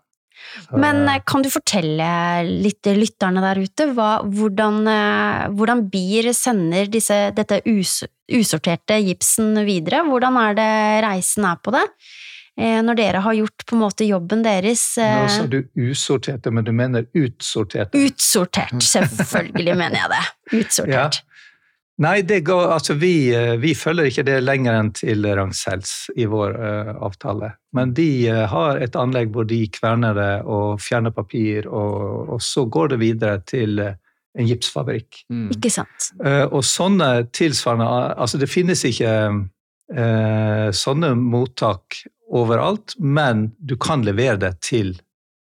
[0.65, 2.07] Så, Men eh, kan du fortelle
[2.45, 9.55] litt lytterne der ute hva, hvordan, eh, hvordan BIR sender disse, dette us, usorterte gipsen
[9.67, 10.03] videre?
[10.07, 10.71] Hvordan er det
[11.07, 11.85] reisen er på det?
[12.55, 16.53] Eh, Når dere har gjort på en måte jobben deres Nå eh, sa du usorterte,
[16.55, 17.99] men du mener utsorterte?
[17.99, 20.25] Utsortert, selvfølgelig mener jeg det.
[20.61, 21.23] Utsortert.
[22.03, 26.25] Nei, det går, altså vi, eh, vi følger ikke det lenger enn til Ragn-Sells i
[26.27, 27.53] vår uh, avtale.
[27.75, 32.43] Men de uh, har et anlegg hvor de kverner det og fjerner papir, og, og
[32.43, 33.93] så går det videre til uh,
[34.35, 35.23] en gipsfabrikk.
[35.31, 35.47] Mm.
[35.55, 36.09] Ikke sant?
[36.23, 39.11] Eh, og sånne tilsvarende Altså, det finnes ikke
[39.95, 42.01] eh, sånne mottak
[42.31, 44.95] overalt, men du kan levere det til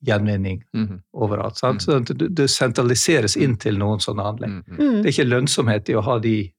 [0.05, 1.01] gjenvinning Mhm.
[1.14, 1.57] overalt.
[1.59, 1.83] Sant?
[1.83, 4.51] Så det, det sentraliseres inn til noen sånne anlegg.
[4.51, 5.03] Mm, mm, Mm.
[5.03, 6.53] Det er ikke lønnsomhet i å ha de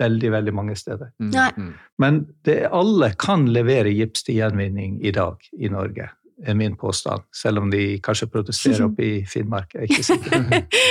[0.00, 1.12] veldig, veldig mange steder.
[1.20, 1.50] mm, Nei.
[1.56, 1.74] mm.
[1.98, 6.08] Men det, alle kan levere gips til gjenvinning i dag i Norge,
[6.46, 7.22] er min påstand.
[7.34, 9.74] Selv om de kanskje protesterer oppe i Finnmark.
[9.74, 10.44] Jeg er ikke sikker.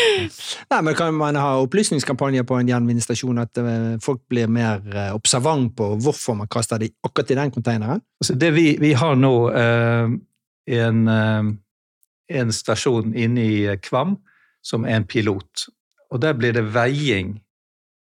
[0.71, 5.11] Nei, men Kan man ha opplysningskampanjer på en gjenvinningsstasjon, at eh, folk blir mer eh,
[5.15, 8.03] observant på hvorfor man kaster de akkurat i den konteineren?
[8.21, 10.17] Altså det vi, vi har nå eh,
[10.79, 11.53] en, eh,
[12.41, 14.17] en stasjon inne i Kvam
[14.63, 15.67] som er en pilot.
[16.11, 17.39] Og der blir det veiing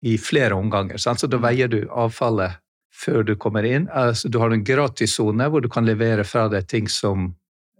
[0.06, 1.00] i flere omganger.
[1.02, 1.20] Sant?
[1.20, 2.60] Så da veier du avfallet
[2.96, 3.88] før du kommer inn.
[3.92, 7.28] Altså, du har en gratissone hvor du kan levere fra deg ting som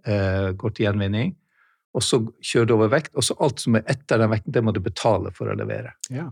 [0.05, 1.33] eh, går til gjenvinning.
[1.97, 4.61] Og så kjører du over vekt, og så alt som er etter den vekten, det
[4.61, 5.95] må du betale for å levere.
[6.13, 6.27] Ja.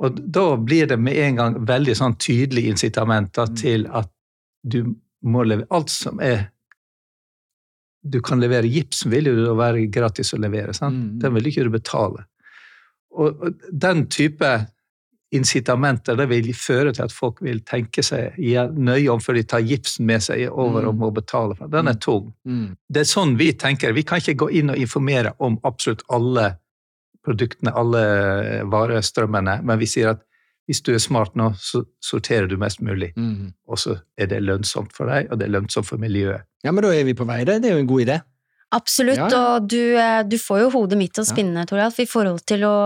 [0.00, 3.56] Og da blir det med en gang veldig sånn tydelige incitamenter Mm.
[3.60, 4.08] til at
[4.64, 6.48] du må levere alt som er
[8.02, 10.72] Du kan levere gipsen, vil jo da være gratis å levere.
[10.72, 10.96] sant?
[10.96, 11.18] Mm.
[11.20, 12.22] Den vil ikke du betale.
[13.12, 14.48] Og, og den type
[15.32, 18.34] incitamenter det vil føre til at folk vil tenke seg
[18.74, 20.98] nøye om før de tar gipsen med seg over og Mm.
[21.04, 21.70] må betale for den.
[21.86, 22.32] Den er tung.
[22.44, 22.76] Mm.
[22.90, 23.92] Det er sånn vi tenker.
[23.94, 26.56] Vi kan ikke gå inn og informere om absolutt alle
[27.24, 30.22] produktene, alle varestrømmene, men vi sier at
[30.70, 33.12] hvis du er smart nå, så sorterer du mest mulig.
[33.16, 33.52] Mm.
[33.68, 36.44] Og så er det lønnsomt for deg, og det er lønnsomt for miljøet.
[36.62, 37.40] Ja, men da er vi på vei.
[37.44, 38.20] Det, det er jo en god idé.
[38.72, 39.38] Absolutt, Ja, ja.
[39.56, 41.34] og du, eh, du får jo hodet mitt til å Ja.
[41.34, 42.76] spinne, Toralf, i forhold til å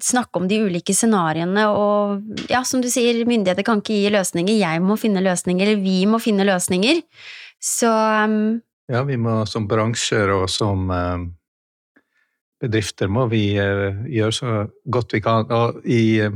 [0.00, 4.56] snakke om de ulike scenarioene, og ja, som du sier, myndigheter kan ikke gi løsninger,
[4.58, 7.02] jeg må finne løsninger, eller vi må finne løsninger.
[7.60, 7.90] Så
[8.24, 11.34] um, Ja, vi må som bransjer og som um,
[12.58, 15.44] bedrifter må vi uh, gjøre så godt vi kan.
[15.52, 16.32] Og i, uh,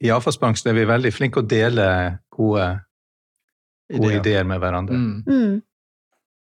[0.00, 2.68] i avfallsbransjen er vi veldig flinke å dele gode,
[3.90, 4.20] gode Ideer.
[4.20, 4.94] ideer med hverandre.
[4.94, 5.22] Mm.
[5.26, 5.62] mm,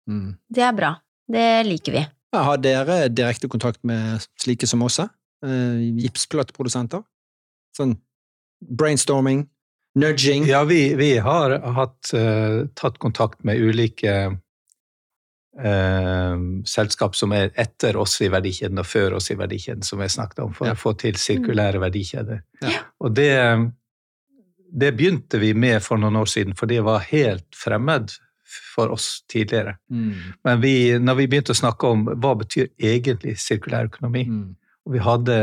[0.09, 0.35] Mm.
[0.49, 0.95] det er bra.
[1.31, 2.03] Det liker vi.
[2.31, 4.99] Ja, Har dere direkte kontakt med slike som oss?
[4.99, 7.03] Eh, gipsplateprodusenter?
[7.77, 7.95] Sånn
[8.61, 9.45] brainstorming?
[9.95, 10.45] nudging?
[10.45, 14.37] Ja, vi, vi har hatt, uh, tatt kontakt med ulike
[15.59, 20.15] uh, selskap som er etter oss i verdikjeden og før oss i verdikjeden, som jeg
[20.15, 20.75] snakket om, for ja.
[20.75, 22.43] å få til sirkulære verdikjeder.
[22.63, 22.83] Ja.
[23.03, 23.33] Og det,
[24.71, 28.15] det begynte vi med for noen år siden, for det var helt fremmed
[28.51, 29.77] for oss tidligere.
[29.91, 30.33] Mm.
[30.43, 34.45] Men vi, når vi begynte å snakke om hva betyr egentlig sirkulær økonomi, mm.
[34.87, 35.37] og vi hadde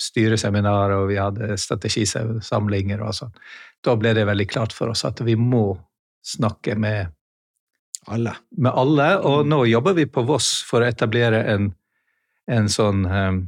[0.00, 3.34] styreseminarer og vi hadde strategisamlinger og sånn,
[3.84, 5.66] da ble det veldig klart for oss at vi må
[6.24, 7.12] snakke med
[8.12, 8.34] alle.
[8.56, 9.50] Med alle og mm.
[9.52, 11.72] nå jobber vi på Voss for å etablere en,
[12.50, 13.42] en sånn um,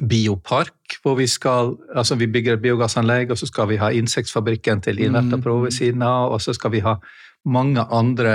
[0.00, 4.82] biopark, hvor vi skal altså vi bygger et biogassanlegg, og så skal vi ha insektfabrikken
[4.82, 6.96] til Inverta Pro ved siden av, og så skal vi ha
[7.44, 8.34] mange andre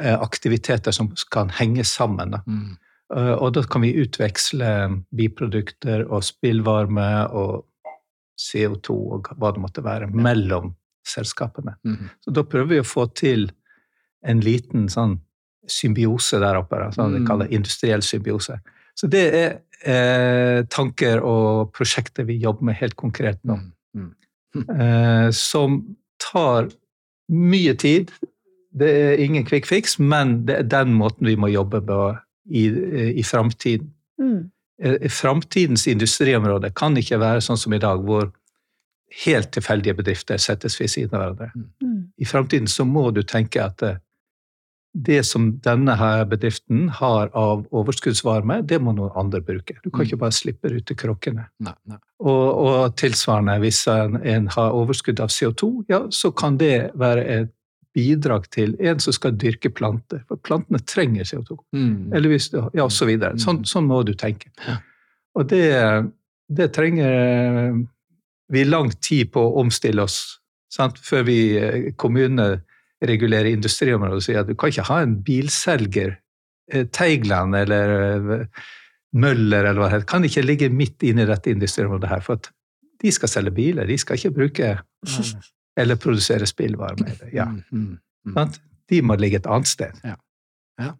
[0.00, 2.36] eh, aktiviteter som kan henge sammen.
[2.36, 2.42] Da.
[2.46, 2.74] Mm.
[3.14, 4.68] Uh, og da kan vi utveksle
[5.14, 7.06] biprodukter og spillvarme
[7.38, 7.68] og
[8.36, 10.72] CO2 og hva det måtte være, mellom
[11.06, 11.76] selskapene.
[11.86, 12.10] Mm.
[12.24, 13.46] Så da prøver vi å få til
[14.26, 15.20] en liten sånn
[15.70, 17.16] symbiose der oppe, da, sånn mm.
[17.16, 18.58] vi kaller industriell symbiose.
[18.96, 19.50] Så det er
[19.84, 23.60] eh, tanker og prosjekter vi jobber med helt konkret nå.
[23.60, 23.70] Mm.
[23.96, 24.12] Mm.
[24.56, 25.82] Eh, som
[26.22, 26.70] tar
[27.28, 28.12] mye tid.
[28.72, 31.98] Det er ingen quick fix, men det er den måten vi må jobbe på
[32.48, 32.64] i,
[33.20, 33.90] i framtiden.
[34.20, 34.50] Mm.
[34.82, 38.30] Eh, framtidens industriområde kan ikke være sånn som i dag, hvor
[39.24, 41.50] helt tilfeldige bedrifter settes ved siden av hverandre.
[41.84, 42.00] Mm.
[42.16, 44.00] I framtiden så må du tenke at eh,
[44.96, 49.76] det som denne her bedriften har av overskuddsvarme, det må noen andre bruke.
[49.82, 50.06] Du kan mm.
[50.06, 51.44] ikke bare slippe ut til kråkene.
[52.22, 57.26] Og, og, tilsvarende, hvis en, en, har overskudd av CO2, ja, så kan det være
[57.34, 57.52] et
[57.96, 60.22] bidrag til en som skal dyrke planter.
[60.30, 61.58] For plantene trenger CO2.
[61.76, 62.14] Mm.
[62.16, 63.36] Eller hvis du, ja, så videre.
[63.40, 63.68] Sånn, mm.
[63.68, 64.52] sånn må du tenke.
[64.64, 64.78] Ja.
[65.36, 65.66] Og det,
[66.48, 67.76] det, trenger
[68.52, 70.38] vi lang tid på å omstille oss,
[70.72, 70.96] sant?
[71.04, 72.62] før vi eh, kommunene
[73.04, 76.16] regulere industriområdet og si at du kan ikke ha en bilselger,
[76.72, 77.94] eh, Teigland eller
[78.40, 78.46] eh,
[79.16, 82.20] Møller eller hva det heter, kan ikke ligge midt inne i dette industriområdet her.
[82.20, 82.50] For at
[83.00, 84.72] de skal selge biler, de skal ikke bruke
[85.76, 87.14] eller produsere spillvarme.
[87.32, 87.46] Ja.
[87.46, 88.52] Mm, mm, mm.
[88.90, 90.00] De må ligge et annet sted.
[90.04, 90.16] Ja.
[90.80, 90.92] Ja.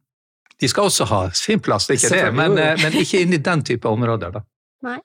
[0.60, 3.36] De skal også ha sin plass, det er ikke det, men, eh, men ikke inn
[3.36, 4.38] i den type områder.
[4.38, 4.44] da.
[4.86, 4.98] Nei.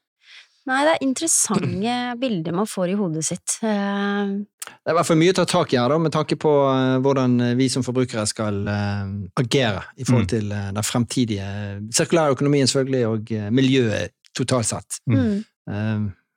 [0.70, 3.57] Nei, det er interessante bilder man får i hodet sitt.
[3.66, 6.38] Eh, det er i hvert fall mye å ta tak i her, da, med tanke
[6.39, 9.09] på uh, hvordan vi som forbrukere skal uh,
[9.41, 10.32] agere i forhold mm.
[10.36, 11.49] til uh, den fremtidige
[11.97, 15.01] sirkulære økonomien selvfølgelig, og miljøet totalt sett.
[15.12, 15.41] Mm.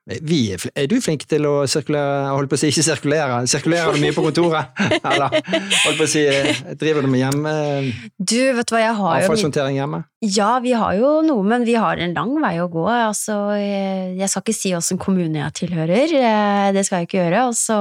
[0.05, 4.02] Vi, er du flink til å sirkulere, holdt på å si, ikke sirkulere, sirkulerer du
[4.02, 4.74] mye på kontoret?
[5.09, 6.24] Eller holdt på å si,
[6.76, 7.55] driver du med hjemme?
[8.20, 10.02] Du, vet du hva, jeg har Avfallshåndtering hjemme?
[10.24, 12.84] Ja, vi har jo noe, men vi har en lang vei å gå.
[12.92, 17.46] Altså, jeg skal ikke si åssen kommune jeg tilhører, eh, det skal jeg ikke gjøre.
[17.48, 17.78] Altså,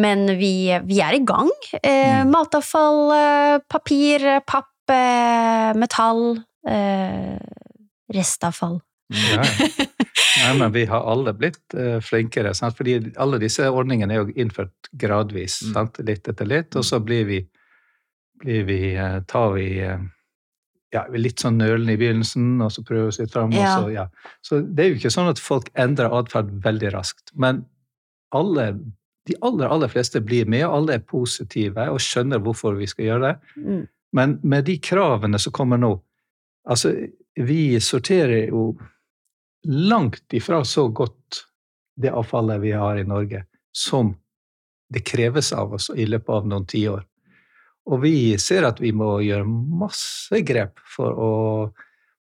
[0.00, 0.54] men vi,
[0.88, 1.52] vi, er i gang.
[1.82, 2.32] Eh, mm.
[2.32, 4.72] Matavfall, eh, papir, papp,
[5.76, 6.38] metall,
[8.16, 8.80] restavfall.
[9.12, 9.44] Ja.
[10.42, 12.54] Nei, men vi har alle blitt uh, flinkere.
[12.54, 12.76] Sant?
[12.76, 15.62] fordi alle disse ordningene er jo innført gradvis.
[15.70, 15.88] Mm.
[16.08, 16.74] Litt etter litt.
[16.76, 16.88] Og mm.
[16.90, 17.40] så blir vi,
[18.42, 20.02] blir vi uh, tar vi uh,
[20.94, 23.54] ja, litt sånn nølende i begynnelsen, og så prøver vi oss litt fram.
[23.56, 23.72] Ja.
[23.76, 24.06] Så, ja.
[24.44, 27.32] så det er jo ikke sånn at folk endrer atferd veldig raskt.
[27.34, 27.64] Men
[28.36, 28.70] alle,
[29.28, 33.10] de aller, aller fleste blir med, og alle er positive og skjønner hvorfor vi skal
[33.10, 33.54] gjøre det.
[33.62, 33.84] Mm.
[34.16, 35.96] Men med de kravene som kommer nå
[36.66, 36.88] Altså,
[37.38, 38.72] vi sorterer jo
[39.66, 41.42] langt ifra så godt
[41.96, 44.14] det avfallet vi har i Norge, som
[44.92, 47.02] det kreves av oss i løpet av noen tiår.
[47.86, 51.34] Og vi ser at vi må gjøre masse grep for å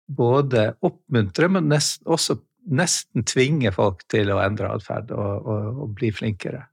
[0.06, 5.94] både oppmuntre, men nest, også nesten tvinge folk til å endre atferd og, og, og,
[5.96, 6.66] bli flinkere.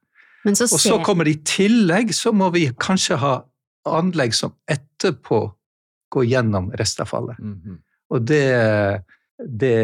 [0.44, 3.34] Så og så kommer det i tillegg, så må vi kanskje ha
[3.88, 5.42] anlegg som etterpå
[6.12, 7.40] går gjennom restavfallet.
[7.40, 7.78] Mm -hmm.
[8.10, 9.04] Og det
[9.48, 9.76] det,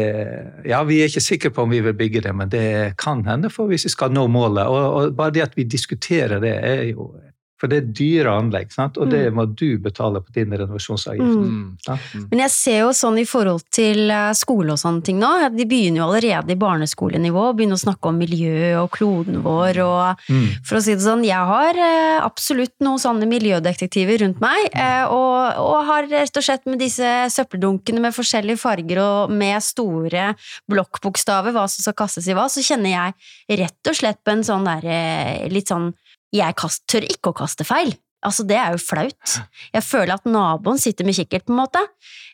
[0.66, 3.50] ja, Vi er ikke sikre på om vi vil bygge det, men det kan hende
[3.50, 4.66] for hvis vi skal nå målet.
[4.66, 7.12] Og, og Bare det at vi diskuterer det, er jo
[7.58, 8.98] for det er dyre anlegg, sant?
[9.02, 9.34] og det mm.
[9.34, 11.26] må du betale på din renovasjonsavgift.
[11.26, 11.78] Mm.
[11.88, 12.26] Mm.
[12.30, 15.66] Men jeg ser jo sånn i forhold til eh, skole og sånne ting nå, de
[15.68, 20.24] begynner jo allerede i barneskolenivå å begynne å snakke om miljø og kloden vår og
[20.28, 20.46] mm.
[20.68, 24.78] For å si det sånn, jeg har eh, absolutt noen sånne miljødetektiver rundt meg, mm.
[24.84, 29.62] eh, og, og, har rett og slett med disse søppeldunkene med forskjellige farger og med
[29.64, 30.32] store
[30.70, 34.44] blokkbokstaver hva som skal kastes i hva, så kjenner jeg rett og slett på en
[34.46, 35.90] sånn derre litt sånn
[36.34, 37.94] jeg kast, tør ikke å kaste feil.
[38.26, 39.34] Altså, det er jo flaut.
[39.70, 41.82] Jeg føler at naboen sitter med kikkert, på en måte.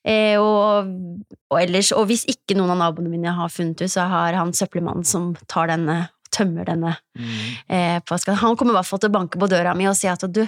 [0.00, 0.88] Eh, og,
[1.50, 4.54] og, ellers, og hvis ikke noen av naboene mine har funnet ut, så har han
[4.56, 7.34] søppelmannen som tar, denne, tømmer denne mm.
[7.68, 10.08] eh, på, Han kommer i hvert fall til å banke på døra mi og si
[10.10, 10.42] at du,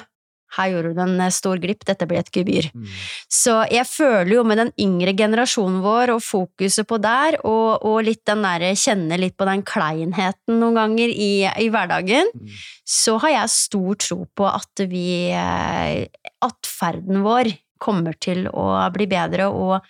[0.56, 2.70] her gjorde du en eh, stor glipp, dette blir et gebyr.
[2.74, 2.86] Mm.
[3.32, 8.00] Så jeg føler jo med den yngre generasjonen vår og fokuset på der, og, og
[8.06, 11.30] litt den derre kjenne litt på den kleinheten noen ganger i,
[11.66, 12.56] i hverdagen, mm.
[12.86, 16.06] så har jeg stor tro på at vi eh,
[16.46, 17.48] Atferden vår
[17.82, 19.80] kommer til å bli bedre, og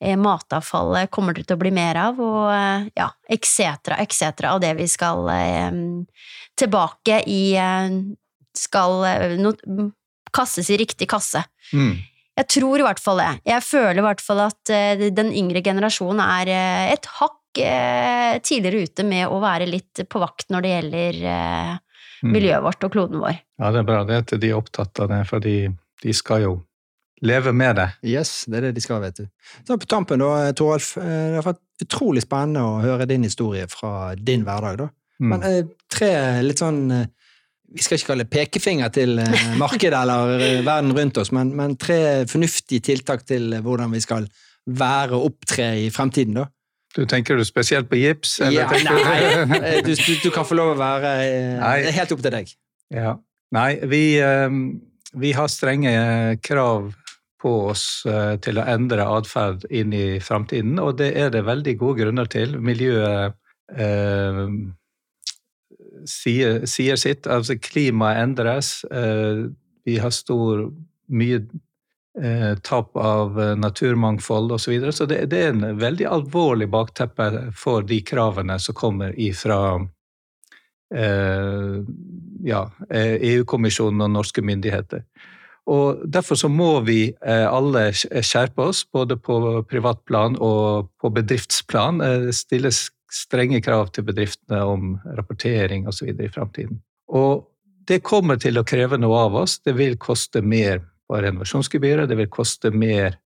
[0.00, 4.44] eh, matavfallet kommer det til å bli mer av, og eh, ja, etc., etc.
[4.50, 5.80] av det vi skal eh,
[6.60, 7.96] tilbake i eh,
[8.56, 9.04] skal
[9.40, 9.54] no,
[10.34, 11.42] kastes i riktig kasse.
[11.72, 11.98] Mm.
[12.40, 13.32] Jeg tror i hvert fall det.
[13.50, 18.38] Jeg føler i hvert fall at uh, den yngre generasjonen er uh, et hakk uh,
[18.46, 22.32] tidligere ute med å være litt på vakt når det gjelder mm.
[22.32, 23.36] miljøet vårt og kloden vår.
[23.60, 25.56] Ja, det er bra det at de er opptatt av det, for de,
[26.04, 26.56] de skal jo
[27.20, 27.88] leve med det.
[28.08, 29.26] Yes, det er det de skal, vet du.
[29.68, 30.94] Så på tampen, da, Toralf.
[30.96, 34.88] Det har vært utrolig spennende å høre din historie fra din hverdag, da.
[35.20, 35.34] Mm.
[35.34, 36.86] Men tre litt sånn
[37.70, 41.52] vi skal ikke kalle det pekefinger til eh, markedet eller eh, verden rundt oss, men,
[41.56, 44.26] men, tre fornuftige tiltak til eh, hvordan vi skal
[44.66, 46.48] være og opptre i fremtiden, da.
[46.96, 48.40] Du Tenker du spesielt på gips?
[48.50, 51.12] Ja, nei, du, du, du, kan få lov å være
[51.60, 51.76] nei.
[51.94, 52.50] helt opp til deg.
[52.90, 53.14] Ja.
[53.54, 54.02] Nei, vi,
[55.22, 55.92] vi har strenge
[56.42, 56.90] krav
[57.40, 57.84] på oss
[58.42, 62.58] til å endre atferd inn i fremtiden, og det er det veldig gode grunner til.
[62.58, 63.38] Miljøet
[66.08, 67.26] sier, sier sitt.
[67.26, 68.84] Altså, klimaet endres.
[68.90, 69.48] Eh,
[69.84, 70.68] vi har stor
[71.10, 71.40] mye
[72.22, 74.64] eh, tap av eh, naturmangfold osv.
[74.64, 74.92] Så, videre.
[74.92, 79.60] så det, det, er en veldig alvorlig bakteppe for de kravene som kommer ifra
[80.94, 81.76] eh,
[82.46, 85.04] ja, EU-kommisjonen og norske myndigheter.
[85.70, 92.00] Og Derfor så må vi alle skjerpe oss, både på privat plan og på bedriftsplan.
[92.34, 96.12] Stilles strenge krav til bedriftene om rapportering osv.
[96.14, 96.80] i framtiden.
[97.10, 97.46] Og
[97.88, 99.58] det kommer til å kreve noe av oss.
[99.64, 103.16] Det vil koste mer på renovasjonsgebyret, det vil koste mer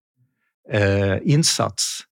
[0.69, 2.05] eh, innsats.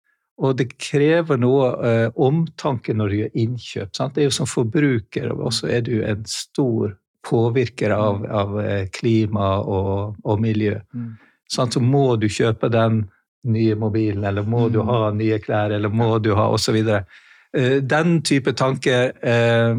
[0.42, 3.94] Og det krever noe eh, omtanke når du gjør innkjøp.
[3.96, 4.14] Sant?
[4.14, 8.86] Det er jo som forbruker, og så er du en stor påvirker av, av eh,
[8.92, 10.80] klima og, og miljø.
[10.92, 11.12] Mm.
[11.50, 11.76] Sant?
[11.76, 13.04] Så må du kjøpe den
[13.48, 14.88] nye mobilen, eller må du mm.
[14.90, 16.80] ha nye klær, eller må du ha osv.
[16.80, 17.22] Eh,
[17.53, 19.74] den type tanker eh,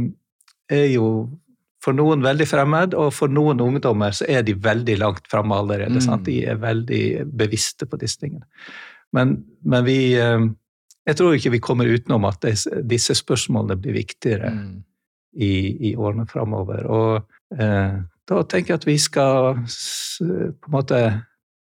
[0.69, 1.07] er jo
[1.84, 5.99] for noen veldig fremmed, og for noen ungdommer så er de veldig langt framme allerede.
[5.99, 6.24] Mm.
[6.24, 8.47] De er veldig bevisste på disse tingene.
[9.13, 10.45] Men, men, vi eh,
[11.05, 12.45] Jeg tror ikke vi kommer utenom at
[12.88, 14.71] disse spørsmålene blir viktigere mm.
[15.36, 15.53] i,
[15.89, 16.88] i, årene framover.
[16.88, 17.99] Og eh,
[18.30, 21.03] da tenker jeg at vi skal på en måte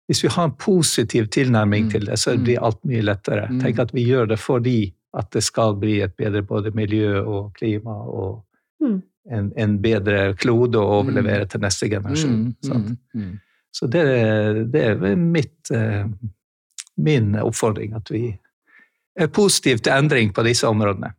[0.10, 1.90] Hvis vi har en positiv tilnærming mm.
[1.94, 3.48] til det, så blir alt mye lettere.
[3.48, 3.60] Mm.
[3.62, 4.80] Tenk at vi gjør det fordi
[5.18, 8.44] at det skal bli et bedre både miljø og klima og
[8.82, 8.98] mm.
[9.32, 11.52] en, en, bedre klode å overlevere mm.
[11.54, 12.36] til neste generasjon.
[12.44, 13.32] Mm, mm, mm.
[13.74, 14.04] Så det,
[14.74, 16.06] det, er mitt, eh,
[16.98, 18.28] min oppfordring, at vi
[19.20, 21.14] er positive til endring på disse områdene.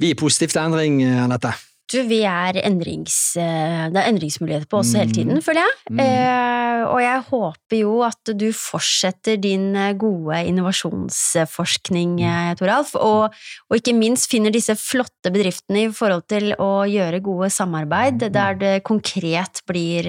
[0.00, 1.52] Vi er positive til endring, Anette.
[1.92, 3.36] Du, vi er endrings...
[3.36, 5.74] Eh, det er endringsmuligheter på oss hele tiden, føler jeg.
[5.92, 5.98] Mm.
[6.00, 12.24] Eh, og jeg håper jo at du fortsetter din eh, gode innovasjonsforskning, mm.
[12.30, 13.36] eh, Toralf, og,
[13.68, 18.34] og, ikke minst finner disse flotte bedriftene i forhold til å gjøre gode samarbeid, mm.
[18.38, 20.08] der det konkret blir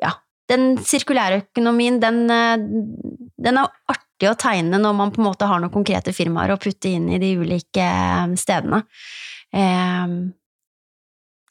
[0.00, 0.10] Ja,
[0.50, 5.62] den sirkulære økonomien, den, den er artig å tegne når man på en måte har
[5.62, 7.86] noen konkrete firmaer å putte inn i de ulike
[8.40, 8.82] stedene.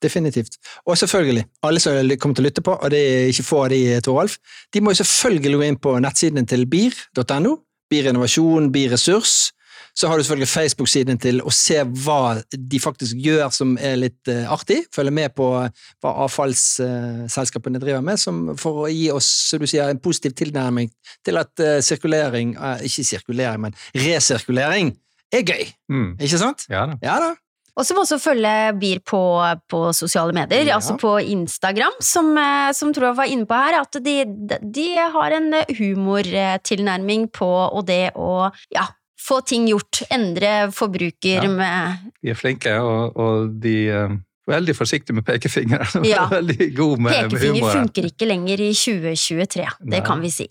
[0.03, 0.55] Definitivt.
[0.87, 3.71] Og selvfølgelig, alle som kommer til å lytte på, og det er ikke få av
[3.73, 4.37] de, Toralf,
[4.73, 7.57] de må jo selvfølgelig gå inn på nettsidene til BIR.no,
[7.91, 9.49] BIR Innovasjon, BIR Ressurs.
[9.97, 14.29] Så har du selvfølgelig Facebook-siden til å se hva de faktisk gjør som er litt
[14.31, 14.83] uh, artig.
[14.95, 19.27] Følge med på hva avfallsselskapene driver med, som, for å gi oss
[19.57, 20.91] sier, en positiv tilnærming
[21.25, 24.93] til at uh, sirkulering Ikke sirkulering, men resirkulering
[25.35, 25.67] er gøy.
[25.91, 26.09] Mm.
[26.19, 26.67] Ikke sant?
[26.71, 26.99] Ja da.
[27.03, 27.33] Ja da.
[27.79, 29.21] Og så må også følge BIR på,
[29.71, 30.75] på sosiale medier, ja.
[30.75, 34.17] altså på Instagram, som, eh, som tror jeg var inne på her, at de,
[34.59, 40.03] de har en humortilnærming på og det å ja, få ting gjort.
[40.11, 41.51] Endre forbruker ja.
[41.51, 44.19] med De er flinke, og, og de eh,
[44.49, 46.05] veldig forsiktige med pekefingeren.
[46.07, 46.27] Ja.
[46.37, 47.75] veldig god med, Pekefinger med humor.
[47.77, 50.05] funker ikke lenger i 2023, det Nei.
[50.05, 50.49] kan vi si.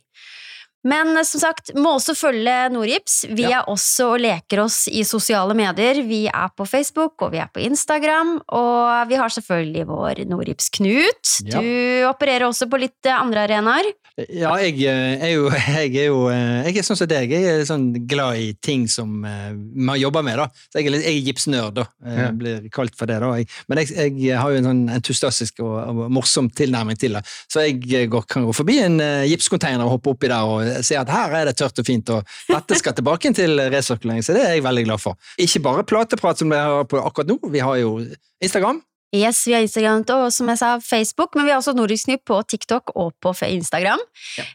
[0.87, 3.61] Men eh, som sagt, må også følge Nordgips, Vi Ja.
[3.61, 6.03] er også og leker oss i sosiale medier.
[6.07, 8.37] Vi er på Facebook, og vi er på Instagram.
[8.55, 11.61] Og vi har selvfølgelig vår Nordgips Knut, Ja.
[11.61, 13.91] Du opererer også på litt eh, andre arenaer.
[14.35, 15.49] Ja, jeg eh, er jo,
[15.79, 17.31] jeg er jo eh, Jeg er sånn som deg.
[17.31, 20.39] Jeg er sånn glad i ting som eh, man jobber med.
[20.39, 20.49] da.
[20.73, 21.85] Så jeg er, litt, jeg er gipsnerd, da.
[22.05, 23.19] Jeg Blir kalt for det.
[23.23, 23.31] da.
[23.69, 27.23] Men jeg, jeg har jo en sånn entusiastisk og, og morsom tilnærming til det.
[27.51, 28.99] Så jeg eh, går, kan gå forbi en
[29.29, 32.37] gipskonteiner og hoppe oppi der og se at her er det tørt og fint, og
[32.49, 34.25] dette skal tilbake til resirkulering.
[34.25, 35.19] Så det er jeg veldig glad for.
[35.41, 37.99] Ikke bare plateprat som vi har på akkurat nå, vi har jo
[38.45, 38.83] Instagram.
[39.17, 42.27] Yes, vi har Instagram og som jeg sa, Facebook, men vi har også Nordisk Nytt
[42.29, 43.57] på TikTok og på Instagram.
[43.57, 44.03] Instagram.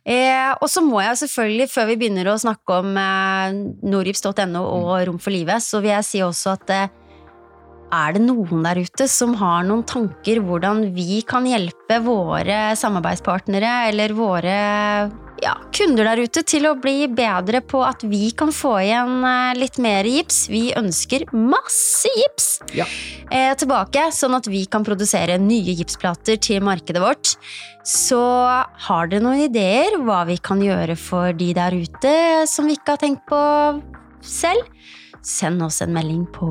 [0.05, 5.07] Eh, og så må jeg selvfølgelig, før vi begynner å snakke om eh, nordips.no og
[5.07, 6.91] Rom for livet, så vil jeg si også at eh,
[7.94, 13.76] er det noen der ute som har noen tanker hvordan vi kan hjelpe våre samarbeidspartnere
[13.91, 14.58] eller våre
[15.44, 19.52] ja, kunder der ute til å bli bedre på at vi kan få igjen eh,
[19.60, 20.46] litt mer gips?
[20.52, 22.50] Vi ønsker masse gips!
[22.74, 22.88] Ja.
[23.28, 27.36] eh, tilbake, sånn at vi kan produsere nye gipsplater til markedet vårt.
[27.84, 28.22] Så
[28.88, 32.16] har dere noen ideer hva vi kan gjøre for de der ute
[32.50, 33.41] som vi ikke har tenkt på
[34.24, 34.70] selv?
[35.24, 36.48] Send oss en melding på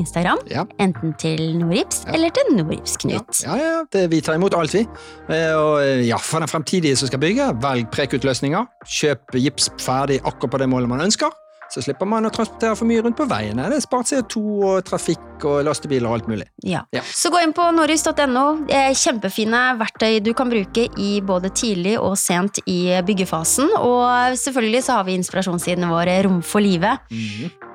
[0.00, 0.64] Instagram, Ja.
[0.80, 2.12] enten til Norips Ja.
[2.14, 3.42] eller til Noripsknut.
[3.44, 4.86] Ja, ja, ja, det, vi tar imot alt, vi.
[5.28, 8.66] Eh, Og eh, ja, for den fremtidige som skal bygge, velg prekutløsninger.
[8.86, 11.30] Kjøp gips ferdig akkurat på det målet man ønsker.
[11.74, 13.64] Så slipper man å transportere for mye rundt på veiene.
[13.68, 16.44] Det er spart CO2 og trafikk og lastebiler og alt mulig.
[16.62, 16.82] Ja.
[16.92, 17.00] Ja.
[17.02, 18.66] Så gå inn på norris.no.
[18.94, 23.72] Kjempefine verktøy du kan bruke i både tidlig og sent i byggefasen.
[23.80, 27.00] Og selvfølgelig så har vi inspirasjonssidene våre Rom for livet.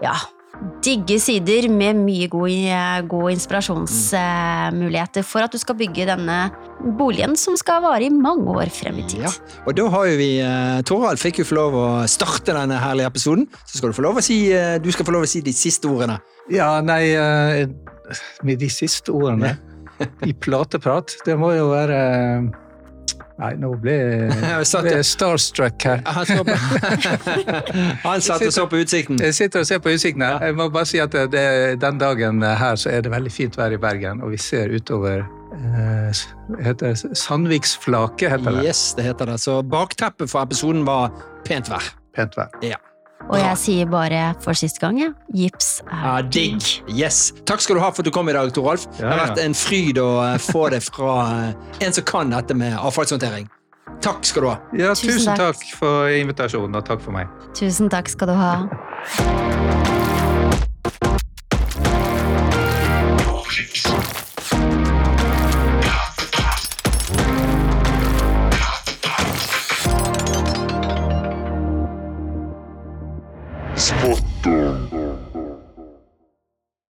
[0.01, 0.13] Ja,
[0.83, 2.79] digge sider med mye gode,
[3.11, 6.39] gode inspirasjonsmuligheter for at du skal bygge denne
[6.99, 9.23] boligen som skal vare i mange år frem i tid.
[9.27, 9.33] Ja,
[9.65, 13.11] og da har jo vi eh, Torald fikk jo få lov å starte denne herlige
[13.11, 13.47] episoden.
[13.65, 15.55] Så skal du få lov å si, eh, du skal få lov å si de
[15.55, 16.19] siste ordene.
[16.51, 17.67] Ja, nei eh,
[18.41, 19.53] Med de siste ordene
[20.25, 21.99] i plateprat, det må jo være
[23.39, 23.95] Nei, nå ble
[24.49, 26.01] Jeg starstruck her.
[26.05, 26.27] Han,
[28.07, 29.19] han satt og så på utsikten.
[29.23, 30.43] Jeg sitter og ser på utsikten her.
[30.49, 31.45] Jeg må bare si at det,
[31.79, 35.23] den dagen her så er det veldig fint vær i Bergen, og vi ser utover
[35.55, 36.25] eh,
[36.65, 38.67] heter Sandviksflaket, heter det.
[38.67, 39.39] Yes, det heter det.
[39.39, 41.11] Så bakteppet for episoden var
[41.47, 41.91] pent vær.
[42.15, 42.79] Pent vær.
[43.27, 45.09] Og jeg sier bare for siste gang, ja.
[45.35, 46.63] Gips er Ja, digg.
[46.89, 47.33] Yes.
[47.45, 48.87] Takk skal du ha for at du kom i dag, Toralf.
[48.97, 51.13] Det har vært en fryd å eh, få det fra
[51.51, 53.49] eh, en som kan dette med avfallshåndtering.
[54.01, 54.57] Takk skal du ha.
[54.79, 55.59] Ja, Tusen tusen takk.
[55.59, 57.27] takk for invitasjonen, og takk for meg.
[57.57, 59.98] Tusen takk skal du ha.